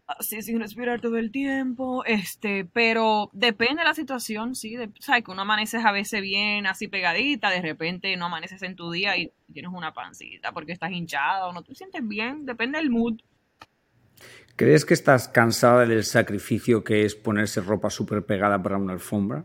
así 0.08 0.40
sin 0.40 0.58
respirar 0.58 1.00
todo 1.00 1.18
el 1.18 1.30
tiempo, 1.30 2.02
este, 2.06 2.64
pero 2.64 3.28
depende 3.34 3.82
de 3.82 3.84
la 3.84 3.94
situación, 3.94 4.54
sí, 4.54 4.74
de, 4.74 4.90
sabes 5.00 5.22
que 5.22 5.30
uno 5.30 5.42
amaneces 5.42 5.84
a 5.84 5.92
veces 5.92 6.22
bien 6.22 6.66
así 6.66 6.88
pegadita, 6.88 7.50
de 7.50 7.60
repente 7.60 8.16
no 8.16 8.26
amaneces 8.26 8.62
en 8.62 8.74
tu 8.74 8.90
día 8.90 9.16
y 9.18 9.30
tienes 9.52 9.70
una 9.72 9.92
pancita 9.92 10.52
porque 10.52 10.72
estás 10.72 10.90
hinchado, 10.90 11.52
no 11.52 11.62
te 11.62 11.74
sientes 11.74 12.06
bien, 12.06 12.46
depende 12.46 12.78
del 12.78 12.90
mood. 12.90 13.20
¿Crees 14.56 14.84
que 14.84 14.94
estás 14.94 15.28
cansada 15.28 15.86
del 15.86 16.02
sacrificio 16.02 16.82
que 16.82 17.04
es 17.04 17.14
ponerse 17.14 17.60
ropa 17.60 17.90
súper 17.90 18.24
pegada 18.24 18.60
para 18.60 18.78
una 18.78 18.94
alfombra? 18.94 19.44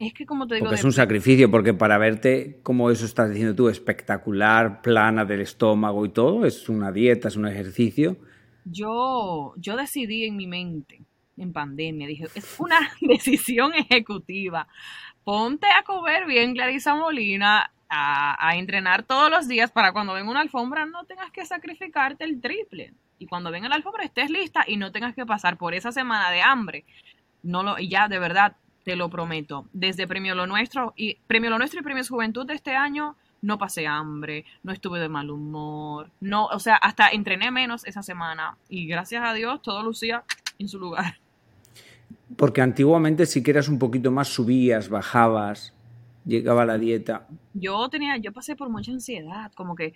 Es 0.00 0.12
que 0.12 0.26
como 0.26 0.48
te 0.48 0.56
digo... 0.56 0.66
Porque 0.66 0.80
es 0.80 0.84
un 0.84 0.92
sacrificio, 0.92 1.50
porque 1.50 1.72
para 1.72 1.96
verte, 1.96 2.58
como 2.64 2.90
eso 2.90 3.06
estás 3.06 3.30
diciendo 3.30 3.54
tú, 3.54 3.68
espectacular, 3.68 4.82
plana 4.82 5.24
del 5.24 5.40
estómago 5.40 6.04
y 6.04 6.08
todo, 6.08 6.44
es 6.44 6.68
una 6.68 6.90
dieta, 6.90 7.28
es 7.28 7.36
un 7.36 7.46
ejercicio 7.46 8.18
yo, 8.64 9.54
yo 9.56 9.76
decidí 9.76 10.24
en 10.24 10.36
mi 10.36 10.46
mente, 10.46 11.00
en 11.36 11.52
pandemia, 11.52 12.06
dije, 12.06 12.26
es 12.34 12.60
una 12.60 12.78
decisión 13.00 13.74
ejecutiva. 13.74 14.68
Ponte 15.24 15.66
a 15.66 15.82
comer 15.84 16.26
bien, 16.26 16.54
Clarisa 16.54 16.94
Molina, 16.94 17.70
a, 17.94 18.56
entrenar 18.56 19.02
todos 19.02 19.30
los 19.30 19.46
días 19.48 19.70
para 19.70 19.92
cuando 19.92 20.14
venga 20.14 20.30
una 20.30 20.40
alfombra 20.40 20.86
no 20.86 21.04
tengas 21.04 21.30
que 21.30 21.44
sacrificarte 21.44 22.24
el 22.24 22.40
triple. 22.40 22.94
Y 23.18 23.26
cuando 23.26 23.50
venga 23.50 23.68
la 23.68 23.76
alfombra 23.76 24.04
estés 24.04 24.30
lista 24.30 24.64
y 24.66 24.76
no 24.76 24.90
tengas 24.90 25.14
que 25.14 25.26
pasar 25.26 25.56
por 25.56 25.74
esa 25.74 25.92
semana 25.92 26.30
de 26.30 26.42
hambre. 26.42 26.84
No 27.42 27.62
lo, 27.62 27.78
y 27.78 27.88
ya, 27.88 28.08
de 28.08 28.18
verdad, 28.18 28.56
te 28.82 28.96
lo 28.96 29.10
prometo. 29.10 29.66
Desde 29.72 30.08
Premio 30.08 30.34
Lo 30.34 30.46
Nuestro 30.46 30.92
y 30.96 31.16
Premio 31.26 31.50
Lo 31.50 31.58
Nuestro 31.58 31.80
y 31.80 31.82
Premio 31.82 32.02
Juventud 32.04 32.46
de 32.46 32.54
este 32.54 32.74
año, 32.74 33.16
no 33.42 33.58
pasé 33.58 33.86
hambre, 33.86 34.44
no 34.62 34.72
estuve 34.72 35.00
de 35.00 35.08
mal 35.08 35.30
humor, 35.30 36.10
no, 36.20 36.46
o 36.46 36.58
sea, 36.58 36.76
hasta 36.76 37.08
entrené 37.08 37.50
menos 37.50 37.84
esa 37.84 38.02
semana 38.02 38.56
y 38.68 38.86
gracias 38.86 39.22
a 39.24 39.34
Dios 39.34 39.60
todo 39.60 39.82
lucía 39.82 40.24
en 40.58 40.68
su 40.68 40.78
lugar. 40.78 41.18
Porque 42.36 42.62
antiguamente 42.62 43.26
si 43.26 43.42
que 43.42 43.50
eras 43.50 43.68
un 43.68 43.78
poquito 43.78 44.10
más 44.10 44.28
subías, 44.28 44.88
bajabas. 44.88 45.74
llegaba 46.24 46.64
la 46.64 46.78
dieta? 46.78 47.26
Yo 47.52 47.88
tenía, 47.88 48.16
yo 48.16 48.32
pasé 48.32 48.56
por 48.56 48.70
mucha 48.70 48.92
ansiedad, 48.92 49.52
como 49.54 49.74
que, 49.74 49.92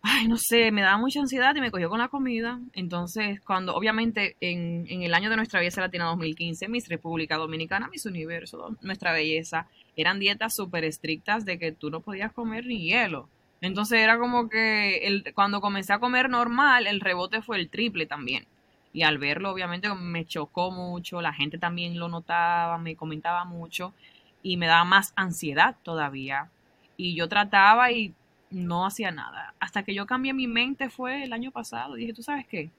ay, 0.00 0.26
no 0.26 0.36
sé, 0.38 0.72
me 0.72 0.80
daba 0.80 0.98
mucha 0.98 1.20
ansiedad 1.20 1.54
y 1.54 1.60
me 1.60 1.70
cogió 1.70 1.88
con 1.88 1.98
la 1.98 2.08
comida. 2.08 2.58
Entonces, 2.72 3.40
cuando, 3.42 3.76
obviamente, 3.76 4.36
en, 4.40 4.86
en 4.88 5.02
el 5.02 5.14
año 5.14 5.30
de 5.30 5.36
nuestra 5.36 5.60
belleza 5.60 5.82
latina 5.82 6.06
2015, 6.06 6.68
Miss 6.68 6.88
República 6.88 7.36
Dominicana, 7.36 7.88
Miss 7.88 8.06
Universo, 8.06 8.76
nuestra 8.80 9.12
belleza, 9.12 9.68
eran 9.96 10.18
dietas 10.18 10.54
súper 10.54 10.84
estrictas 10.84 11.44
de 11.44 11.58
que 11.58 11.72
tú 11.72 11.90
no 11.90 12.00
podías 12.00 12.32
comer 12.32 12.66
ni 12.66 12.84
hielo. 12.84 13.28
Entonces 13.60 14.00
era 14.00 14.18
como 14.18 14.48
que 14.48 15.06
el, 15.06 15.32
cuando 15.34 15.60
comencé 15.60 15.92
a 15.92 16.00
comer 16.00 16.28
normal, 16.28 16.86
el 16.86 17.00
rebote 17.00 17.42
fue 17.42 17.58
el 17.58 17.68
triple 17.68 18.06
también. 18.06 18.46
Y 18.92 19.02
al 19.02 19.18
verlo, 19.18 19.50
obviamente, 19.50 19.92
me 19.94 20.26
chocó 20.26 20.70
mucho, 20.70 21.22
la 21.22 21.32
gente 21.32 21.58
también 21.58 21.98
lo 21.98 22.08
notaba, 22.08 22.76
me 22.78 22.96
comentaba 22.96 23.44
mucho 23.44 23.94
y 24.42 24.56
me 24.56 24.66
daba 24.66 24.84
más 24.84 25.12
ansiedad 25.16 25.76
todavía. 25.82 26.50
Y 26.96 27.14
yo 27.14 27.28
trataba 27.28 27.92
y 27.92 28.14
no 28.50 28.84
hacía 28.84 29.10
nada. 29.12 29.54
Hasta 29.60 29.82
que 29.82 29.94
yo 29.94 30.06
cambié 30.06 30.34
mi 30.34 30.46
mente 30.46 30.90
fue 30.90 31.22
el 31.24 31.32
año 31.32 31.50
pasado. 31.52 31.94
Dije, 31.94 32.12
¿tú 32.12 32.22
sabes 32.22 32.46
qué? 32.46 32.70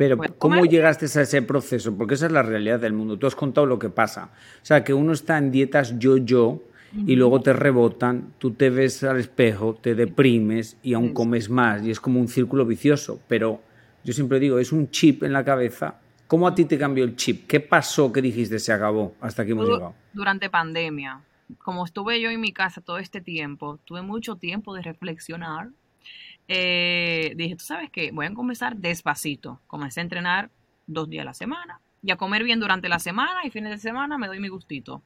Pero, 0.00 0.16
¿cómo 0.16 0.54
comer- 0.56 0.70
llegaste 0.70 1.04
a 1.04 1.22
ese 1.22 1.42
proceso? 1.42 1.94
Porque 1.94 2.14
esa 2.14 2.24
es 2.24 2.32
la 2.32 2.42
realidad 2.42 2.80
del 2.80 2.94
mundo. 2.94 3.18
Tú 3.18 3.26
has 3.26 3.34
contado 3.34 3.66
lo 3.66 3.78
que 3.78 3.90
pasa. 3.90 4.30
O 4.62 4.64
sea, 4.64 4.82
que 4.82 4.94
uno 4.94 5.12
está 5.12 5.36
en 5.36 5.50
dietas 5.50 5.98
yo-yo 5.98 6.62
y 7.06 7.16
luego 7.16 7.42
te 7.42 7.52
rebotan, 7.52 8.32
tú 8.38 8.52
te 8.52 8.70
ves 8.70 9.04
al 9.04 9.20
espejo, 9.20 9.74
te 9.74 9.94
deprimes 9.94 10.78
y 10.82 10.94
aún 10.94 11.12
comes 11.12 11.50
más. 11.50 11.82
Y 11.84 11.90
es 11.90 12.00
como 12.00 12.18
un 12.18 12.28
círculo 12.28 12.64
vicioso. 12.64 13.20
Pero 13.28 13.60
yo 14.02 14.14
siempre 14.14 14.40
digo, 14.40 14.58
es 14.58 14.72
un 14.72 14.90
chip 14.90 15.22
en 15.22 15.34
la 15.34 15.44
cabeza. 15.44 15.96
¿Cómo 16.26 16.48
a 16.48 16.54
ti 16.54 16.64
te 16.64 16.78
cambió 16.78 17.04
el 17.04 17.14
chip? 17.16 17.46
¿Qué 17.46 17.60
pasó 17.60 18.10
que 18.10 18.22
dijiste 18.22 18.58
se 18.58 18.72
acabó 18.72 19.14
hasta 19.20 19.42
aquí 19.42 19.50
hemos 19.52 19.68
llegado? 19.68 19.94
durante 20.14 20.48
pandemia, 20.48 21.20
como 21.58 21.84
estuve 21.84 22.20
yo 22.22 22.30
en 22.30 22.40
mi 22.40 22.52
casa 22.54 22.80
todo 22.80 22.96
este 22.98 23.20
tiempo, 23.20 23.78
tuve 23.84 24.00
mucho 24.00 24.36
tiempo 24.36 24.72
de 24.74 24.80
reflexionar. 24.80 25.68
Eh, 26.52 27.32
dije, 27.36 27.54
tú 27.54 27.64
sabes 27.64 27.90
qué, 27.90 28.10
voy 28.12 28.26
a 28.26 28.34
comenzar 28.34 28.74
despacito. 28.76 29.60
Comencé 29.68 30.00
a 30.00 30.02
entrenar 30.02 30.50
dos 30.88 31.08
días 31.08 31.22
a 31.22 31.26
la 31.26 31.34
semana 31.34 31.78
y 32.02 32.10
a 32.10 32.16
comer 32.16 32.42
bien 32.42 32.58
durante 32.58 32.88
la 32.88 32.98
semana 32.98 33.44
y 33.44 33.50
fines 33.50 33.70
de 33.70 33.78
semana 33.78 34.18
me 34.18 34.26
doy 34.26 34.40
mi 34.40 34.48
gustito. 34.48 35.00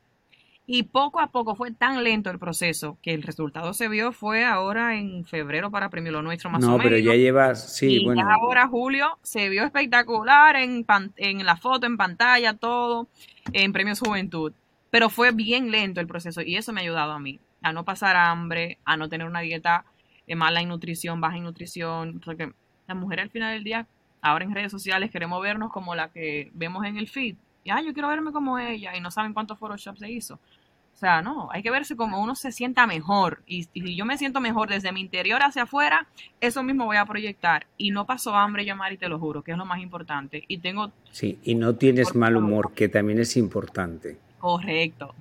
Y 0.66 0.84
poco 0.84 1.20
a 1.20 1.26
poco 1.26 1.54
fue 1.54 1.70
tan 1.72 2.02
lento 2.02 2.30
el 2.30 2.38
proceso 2.38 2.96
que 3.02 3.12
el 3.12 3.22
resultado 3.22 3.74
se 3.74 3.88
vio 3.88 4.12
fue 4.12 4.46
ahora 4.46 4.96
en 4.96 5.26
febrero 5.26 5.70
para 5.70 5.90
Premio 5.90 6.12
Lo 6.12 6.22
Nuestro 6.22 6.48
más 6.48 6.64
o 6.64 6.66
No, 6.66 6.78
menos. 6.78 6.84
pero 6.84 6.96
ya 6.98 7.14
llevas, 7.14 7.76
sí, 7.76 8.00
y 8.00 8.04
bueno. 8.06 8.22
ya 8.22 8.34
ahora 8.34 8.66
Julio 8.66 9.18
se 9.20 9.50
vio 9.50 9.64
espectacular 9.64 10.56
en, 10.56 10.84
pan- 10.84 11.12
en 11.18 11.44
la 11.44 11.56
foto, 11.56 11.84
en 11.84 11.98
pantalla, 11.98 12.54
todo, 12.54 13.08
en 13.52 13.74
Premios 13.74 14.00
Juventud. 14.00 14.54
Pero 14.90 15.10
fue 15.10 15.32
bien 15.32 15.70
lento 15.70 16.00
el 16.00 16.06
proceso 16.06 16.40
y 16.40 16.56
eso 16.56 16.72
me 16.72 16.80
ha 16.80 16.84
ayudado 16.84 17.12
a 17.12 17.18
mí, 17.20 17.38
a 17.60 17.74
no 17.74 17.84
pasar 17.84 18.16
hambre, 18.16 18.78
a 18.86 18.96
no 18.96 19.10
tener 19.10 19.26
una 19.26 19.40
dieta 19.40 19.84
mala 20.28 20.60
en 20.60 20.68
nutrición, 20.68 21.20
baja 21.20 21.36
en 21.36 21.44
nutrición. 21.44 22.20
Porque 22.24 22.52
las 22.86 22.96
mujeres 22.96 23.24
al 23.24 23.30
final 23.30 23.52
del 23.54 23.64
día, 23.64 23.86
ahora 24.22 24.44
en 24.44 24.54
redes 24.54 24.72
sociales 24.72 25.10
queremos 25.10 25.42
vernos 25.42 25.70
como 25.72 25.94
la 25.94 26.08
que 26.08 26.50
vemos 26.54 26.84
en 26.86 26.96
el 26.96 27.08
feed. 27.08 27.36
Y, 27.64 27.70
ay, 27.70 27.86
yo 27.86 27.92
quiero 27.92 28.08
verme 28.08 28.32
como 28.32 28.58
ella 28.58 28.96
y 28.96 29.00
no 29.00 29.10
saben 29.10 29.32
cuánto 29.32 29.56
Photoshop 29.56 29.96
se 29.96 30.10
hizo. 30.10 30.34
O 30.34 30.96
sea, 30.96 31.22
no, 31.22 31.48
hay 31.50 31.62
que 31.62 31.72
verse 31.72 31.96
como 31.96 32.22
uno 32.22 32.36
se 32.36 32.52
sienta 32.52 32.86
mejor. 32.86 33.42
Y, 33.46 33.66
y 33.72 33.82
si 33.82 33.96
yo 33.96 34.04
me 34.04 34.16
siento 34.16 34.40
mejor 34.40 34.68
desde 34.68 34.92
mi 34.92 35.00
interior 35.00 35.42
hacia 35.42 35.64
afuera, 35.64 36.06
eso 36.40 36.62
mismo 36.62 36.84
voy 36.84 36.98
a 36.98 37.04
proyectar. 37.04 37.66
Y 37.76 37.90
no 37.90 38.06
paso 38.06 38.34
hambre, 38.36 38.64
yo, 38.64 38.76
Mari, 38.76 38.96
te 38.96 39.08
lo 39.08 39.18
juro, 39.18 39.42
que 39.42 39.52
es 39.52 39.58
lo 39.58 39.64
más 39.64 39.80
importante. 39.80 40.44
Y 40.46 40.58
tengo 40.58 40.92
Sí, 41.10 41.38
y 41.42 41.56
no 41.56 41.74
tienes 41.74 42.14
mal 42.14 42.36
humor, 42.36 42.72
que 42.74 42.88
también 42.88 43.18
es 43.18 43.36
importante. 43.36 44.18
correcto. 44.38 45.14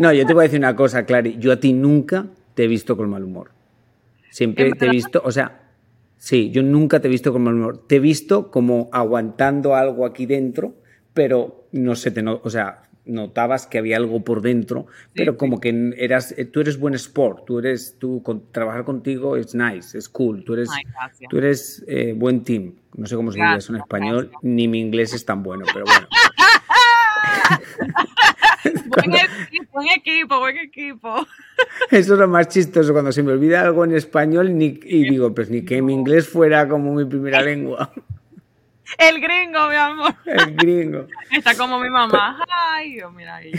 No, 0.00 0.12
yo 0.12 0.26
te 0.26 0.32
voy 0.32 0.42
a 0.42 0.44
decir 0.44 0.58
una 0.60 0.76
cosa, 0.76 1.04
Clary. 1.04 1.36
Yo 1.38 1.52
a 1.52 1.56
ti 1.56 1.72
nunca 1.72 2.26
te 2.54 2.64
he 2.64 2.66
visto 2.66 2.96
con 2.96 3.10
mal 3.10 3.24
humor. 3.24 3.50
Siempre 4.30 4.68
¿En 4.68 4.78
te 4.78 4.86
he 4.86 4.90
visto, 4.90 5.20
o 5.24 5.30
sea, 5.30 5.60
sí, 6.18 6.50
yo 6.50 6.62
nunca 6.62 7.00
te 7.00 7.08
he 7.08 7.10
visto 7.10 7.32
con 7.32 7.42
mal 7.42 7.54
humor. 7.54 7.84
Te 7.86 7.96
he 7.96 8.00
visto 8.00 8.50
como 8.50 8.88
aguantando 8.92 9.74
algo 9.74 10.06
aquí 10.06 10.26
dentro, 10.26 10.74
pero 11.12 11.66
no 11.72 11.94
sé, 11.96 12.10
te 12.10 12.22
no, 12.22 12.40
o 12.42 12.48
sea, 12.50 12.82
notabas 13.04 13.66
que 13.66 13.78
había 13.78 13.96
algo 13.96 14.22
por 14.22 14.40
dentro, 14.40 14.86
pero 15.14 15.32
sí. 15.32 15.38
como 15.38 15.60
que 15.60 15.92
eras, 15.98 16.32
eh, 16.38 16.44
tú 16.44 16.60
eres 16.60 16.78
buen 16.78 16.94
sport, 16.94 17.44
tú 17.44 17.58
eres, 17.58 17.96
tú 17.98 18.22
con- 18.22 18.50
trabajar 18.52 18.84
contigo 18.84 19.36
es 19.36 19.54
nice, 19.54 19.98
es 19.98 20.08
cool, 20.08 20.44
tú 20.44 20.54
eres, 20.54 20.70
Ay, 20.70 20.84
tú 21.28 21.38
eres 21.38 21.84
eh, 21.88 22.14
buen 22.16 22.42
team. 22.44 22.74
No 22.94 23.06
sé 23.06 23.16
cómo 23.16 23.32
se 23.32 23.38
diría 23.38 23.56
eso 23.56 23.72
en 23.74 23.80
español, 23.80 24.28
gracias. 24.30 24.42
ni 24.42 24.68
mi 24.68 24.80
inglés 24.80 25.12
es 25.14 25.24
tan 25.24 25.42
bueno, 25.42 25.64
pero 25.72 25.84
bueno. 25.86 26.06
Buen 28.86 29.14
equipo, 29.14 29.72
buen 29.72 29.88
equipo, 29.96 30.38
buen 30.38 30.56
equipo. 30.58 31.26
Eso 31.90 32.14
es 32.14 32.18
lo 32.20 32.28
más 32.28 32.48
chistoso, 32.48 32.92
cuando 32.92 33.12
se 33.12 33.22
me 33.22 33.32
olvida 33.32 33.60
algo 33.62 33.84
en 33.84 33.94
español 33.94 34.56
ni, 34.56 34.78
y 34.84 35.08
digo, 35.10 35.34
pues 35.34 35.50
ni 35.50 35.62
que 35.64 35.80
mi 35.82 35.92
inglés 35.94 36.28
fuera 36.28 36.68
como 36.68 36.94
mi 36.94 37.04
primera 37.04 37.40
lengua, 37.42 37.92
El 38.98 39.20
gringo, 39.20 39.68
mi 39.68 39.76
amor. 39.76 40.14
el 40.26 40.54
gringo. 40.56 41.06
Está 41.30 41.56
como 41.56 41.78
mi 41.80 41.88
mamá. 41.90 42.44
Ay, 42.72 42.92
Dios, 42.94 43.12
mira 43.12 43.42
ella. 43.42 43.58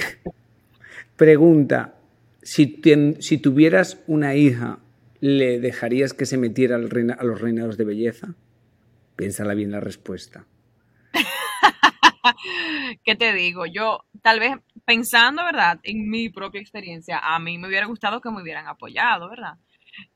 Pregunta, 1.16 1.96
si, 2.42 2.68
tuvieras 3.42 4.00
una 4.08 4.36
hija, 4.36 4.80
¿le 5.22 5.60
dejarías 5.60 6.14
que 6.14 6.26
se 6.26 6.38
metiera 6.38 6.76
al 6.76 6.90
reina- 6.90 7.16
a 7.20 7.24
los 7.24 7.40
reinados 7.42 7.78
de 7.78 7.86
belleza? 7.86 8.36
Piénsala 9.16 9.54
bien 9.54 9.72
la 9.72 9.80
respuesta. 9.80 10.46
¿Qué 13.04 13.16
te 13.16 13.34
digo? 13.34 13.66
Yo, 13.66 14.06
tal 14.22 14.40
vez 14.40 14.56
pensando, 14.86 15.44
¿verdad? 15.44 15.80
En 15.84 16.10
mi 16.10 16.30
propia 16.30 16.62
experiencia, 16.62 17.20
a 17.20 17.40
mí 17.40 17.58
me 17.58 17.68
hubiera 17.68 17.86
gustado 17.88 18.22
que 18.22 18.30
me 18.32 18.42
hubieran 18.42 18.68
apoyado, 18.68 19.30
¿verdad? 19.30 19.54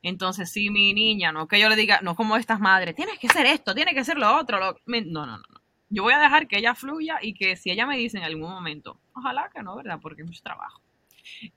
Entonces, 0.01 0.51
si 0.51 0.69
mi 0.71 0.93
niña, 0.93 1.31
no 1.31 1.47
que 1.47 1.59
yo 1.59 1.69
le 1.69 1.75
diga, 1.75 2.01
no 2.01 2.15
como 2.15 2.37
estas 2.37 2.59
madres, 2.59 2.95
tienes 2.95 3.19
que 3.19 3.27
hacer 3.27 3.45
esto, 3.47 3.75
tienes 3.75 3.93
que 3.93 4.01
hacer 4.01 4.17
lo 4.17 4.35
otro. 4.37 4.59
lo- 4.59 4.77
No, 4.87 5.01
no, 5.25 5.25
no, 5.25 5.37
no. 5.37 5.61
Yo 5.89 6.03
voy 6.03 6.13
a 6.13 6.19
dejar 6.19 6.47
que 6.47 6.57
ella 6.59 6.75
fluya 6.75 7.19
y 7.21 7.33
que 7.35 7.55
si 7.57 7.71
ella 7.71 7.85
me 7.87 7.97
dice 7.97 8.17
en 8.17 8.23
algún 8.25 8.49
momento, 8.51 8.99
ojalá 9.15 9.49
que 9.55 9.63
no, 9.63 9.75
¿verdad? 9.77 9.99
Porque 10.01 10.23
es 10.23 10.27
mucho 10.27 10.41
trabajo. 10.43 10.81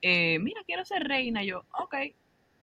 Eh, 0.01 0.39
mira, 0.39 0.61
quiero 0.65 0.85
ser 0.85 1.03
reina. 1.03 1.43
Yo, 1.43 1.65
ok, 1.73 1.95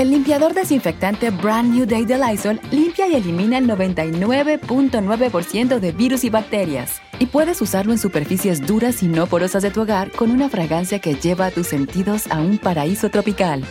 El 0.00 0.10
limpiador 0.12 0.54
desinfectante 0.54 1.28
Brand 1.28 1.74
New 1.74 1.84
Day 1.84 2.06
de 2.06 2.16
Lysol 2.16 2.58
limpia 2.70 3.06
y 3.06 3.16
elimina 3.16 3.58
el 3.58 3.68
99.9% 3.68 5.78
de 5.78 5.92
virus 5.92 6.24
y 6.24 6.30
bacterias. 6.30 7.02
Y 7.18 7.26
puedes 7.26 7.60
usarlo 7.60 7.92
en 7.92 7.98
superficies 7.98 8.66
duras 8.66 9.02
y 9.02 9.08
no 9.08 9.26
porosas 9.26 9.62
de 9.62 9.70
tu 9.70 9.82
hogar 9.82 10.10
con 10.10 10.30
una 10.30 10.48
fragancia 10.48 11.00
que 11.00 11.16
lleva 11.16 11.44
a 11.44 11.50
tus 11.50 11.66
sentidos 11.66 12.28
a 12.28 12.40
un 12.40 12.56
paraíso 12.56 13.10
tropical. 13.10 13.62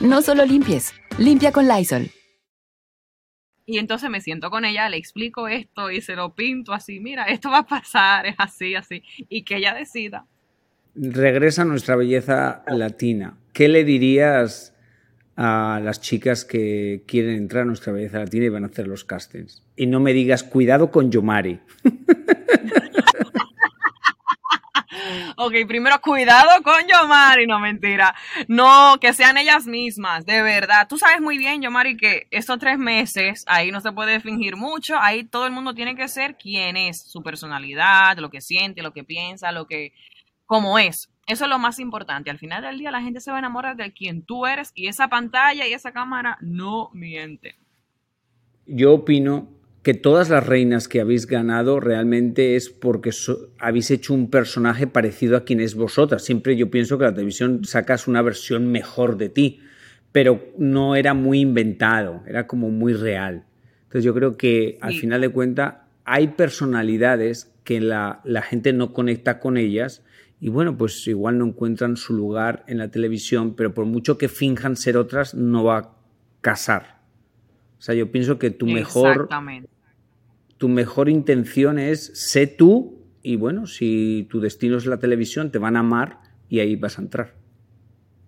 No 0.00 0.22
solo 0.22 0.46
limpies, 0.46 0.94
limpia 1.18 1.52
con 1.52 1.68
Lysol. 1.68 2.10
Y 3.66 3.76
entonces 3.76 4.08
me 4.08 4.22
siento 4.22 4.48
con 4.48 4.64
ella, 4.64 4.88
le 4.88 4.96
explico 4.96 5.48
esto 5.48 5.90
y 5.90 6.00
se 6.00 6.16
lo 6.16 6.34
pinto 6.34 6.72
así, 6.72 6.98
mira, 6.98 7.24
esto 7.24 7.50
va 7.50 7.58
a 7.58 7.66
pasar, 7.66 8.24
es 8.24 8.36
así, 8.38 8.74
así, 8.74 9.02
y 9.28 9.44
que 9.44 9.58
ella 9.58 9.74
decida. 9.74 10.24
Regresa 10.94 11.66
nuestra 11.66 11.94
belleza 11.94 12.62
latina. 12.68 13.36
¿Qué 13.52 13.68
le 13.68 13.84
dirías 13.84 14.74
a 15.36 15.80
las 15.82 16.00
chicas 16.00 16.44
que 16.44 17.02
quieren 17.06 17.36
entrar 17.36 17.62
a 17.62 17.66
nuestra 17.66 17.92
belleza 17.92 18.18
latina 18.18 18.46
y 18.46 18.48
van 18.48 18.64
a 18.64 18.68
hacer 18.68 18.86
los 18.86 19.04
castings? 19.04 19.62
Y 19.76 19.86
no 19.86 20.00
me 20.00 20.12
digas, 20.12 20.42
cuidado 20.42 20.90
con 20.90 21.10
Yomari. 21.10 21.60
Ok, 25.36 25.54
primero 25.66 26.00
cuidado 26.00 26.62
con 26.62 26.86
Yomari, 26.86 27.46
no 27.46 27.58
mentira. 27.58 28.14
No, 28.46 28.98
que 29.00 29.12
sean 29.12 29.36
ellas 29.36 29.66
mismas, 29.66 30.24
de 30.24 30.40
verdad. 30.40 30.86
Tú 30.88 30.98
sabes 30.98 31.20
muy 31.20 31.36
bien, 31.36 31.60
Yomari, 31.62 31.96
que 31.96 32.28
estos 32.30 32.58
tres 32.58 32.78
meses 32.78 33.42
ahí 33.48 33.72
no 33.72 33.80
se 33.80 33.90
puede 33.90 34.20
fingir 34.20 34.56
mucho. 34.56 34.96
Ahí 34.98 35.24
todo 35.24 35.46
el 35.46 35.52
mundo 35.52 35.74
tiene 35.74 35.96
que 35.96 36.06
ser 36.06 36.36
quien 36.36 36.76
es, 36.76 37.02
su 37.10 37.22
personalidad, 37.22 38.18
lo 38.18 38.30
que 38.30 38.40
siente, 38.40 38.82
lo 38.82 38.92
que 38.92 39.02
piensa, 39.04 39.50
lo 39.50 39.66
que, 39.66 39.92
como 40.46 40.78
es. 40.78 41.11
Eso 41.26 41.44
es 41.44 41.50
lo 41.50 41.58
más 41.58 41.78
importante. 41.78 42.30
Al 42.30 42.38
final 42.38 42.62
del 42.62 42.78
día 42.78 42.90
la 42.90 43.00
gente 43.00 43.20
se 43.20 43.30
va 43.30 43.36
a 43.36 43.40
enamorar 43.40 43.76
de 43.76 43.92
quien 43.92 44.22
tú 44.22 44.46
eres 44.46 44.72
y 44.74 44.88
esa 44.88 45.08
pantalla 45.08 45.66
y 45.66 45.72
esa 45.72 45.92
cámara 45.92 46.36
no 46.40 46.90
miente. 46.92 47.54
Yo 48.66 48.94
opino 48.94 49.48
que 49.82 49.94
todas 49.94 50.30
las 50.30 50.46
reinas 50.46 50.88
que 50.88 51.00
habéis 51.00 51.26
ganado 51.26 51.80
realmente 51.80 52.54
es 52.56 52.70
porque 52.70 53.10
habéis 53.58 53.90
hecho 53.90 54.14
un 54.14 54.30
personaje 54.30 54.86
parecido 54.86 55.36
a 55.36 55.44
quien 55.44 55.60
es 55.60 55.74
vosotras. 55.74 56.24
Siempre 56.24 56.56
yo 56.56 56.70
pienso 56.70 56.98
que 56.98 57.04
la 57.04 57.14
televisión 57.14 57.64
sacas 57.64 58.06
una 58.06 58.22
versión 58.22 58.70
mejor 58.70 59.16
de 59.16 59.28
ti, 59.28 59.60
pero 60.12 60.52
no 60.56 60.94
era 60.94 61.14
muy 61.14 61.40
inventado, 61.40 62.22
era 62.26 62.46
como 62.46 62.70
muy 62.70 62.94
real. 62.94 63.44
Entonces 63.84 64.04
yo 64.04 64.14
creo 64.14 64.36
que 64.36 64.78
al 64.80 64.94
final 64.94 65.20
de 65.20 65.28
cuentas 65.30 65.74
hay 66.04 66.28
personalidades 66.28 67.52
que 67.64 67.80
la, 67.80 68.20
la 68.24 68.42
gente 68.42 68.72
no 68.72 68.92
conecta 68.92 69.40
con 69.40 69.56
ellas 69.56 70.02
y 70.42 70.48
bueno, 70.48 70.76
pues 70.76 71.06
igual 71.06 71.38
no 71.38 71.46
encuentran 71.46 71.96
su 71.96 72.14
lugar 72.14 72.64
en 72.66 72.78
la 72.78 72.90
televisión, 72.90 73.54
pero 73.54 73.74
por 73.74 73.86
mucho 73.86 74.18
que 74.18 74.28
finjan 74.28 74.74
ser 74.74 74.96
otras, 74.96 75.36
no 75.36 75.62
va 75.62 75.78
a 75.78 75.90
casar. 76.40 76.98
O 77.78 77.80
sea, 77.80 77.94
yo 77.94 78.10
pienso 78.10 78.40
que 78.40 78.50
tu 78.50 78.66
mejor, 78.66 79.28
tu 80.58 80.68
mejor 80.68 81.08
intención 81.08 81.78
es 81.78 82.10
sé 82.14 82.48
tú 82.48 83.04
y 83.22 83.36
bueno, 83.36 83.68
si 83.68 84.26
tu 84.30 84.40
destino 84.40 84.78
es 84.78 84.86
la 84.86 84.98
televisión, 84.98 85.52
te 85.52 85.58
van 85.58 85.76
a 85.76 85.80
amar 85.80 86.18
y 86.48 86.58
ahí 86.58 86.74
vas 86.74 86.98
a 86.98 87.02
entrar. 87.02 87.34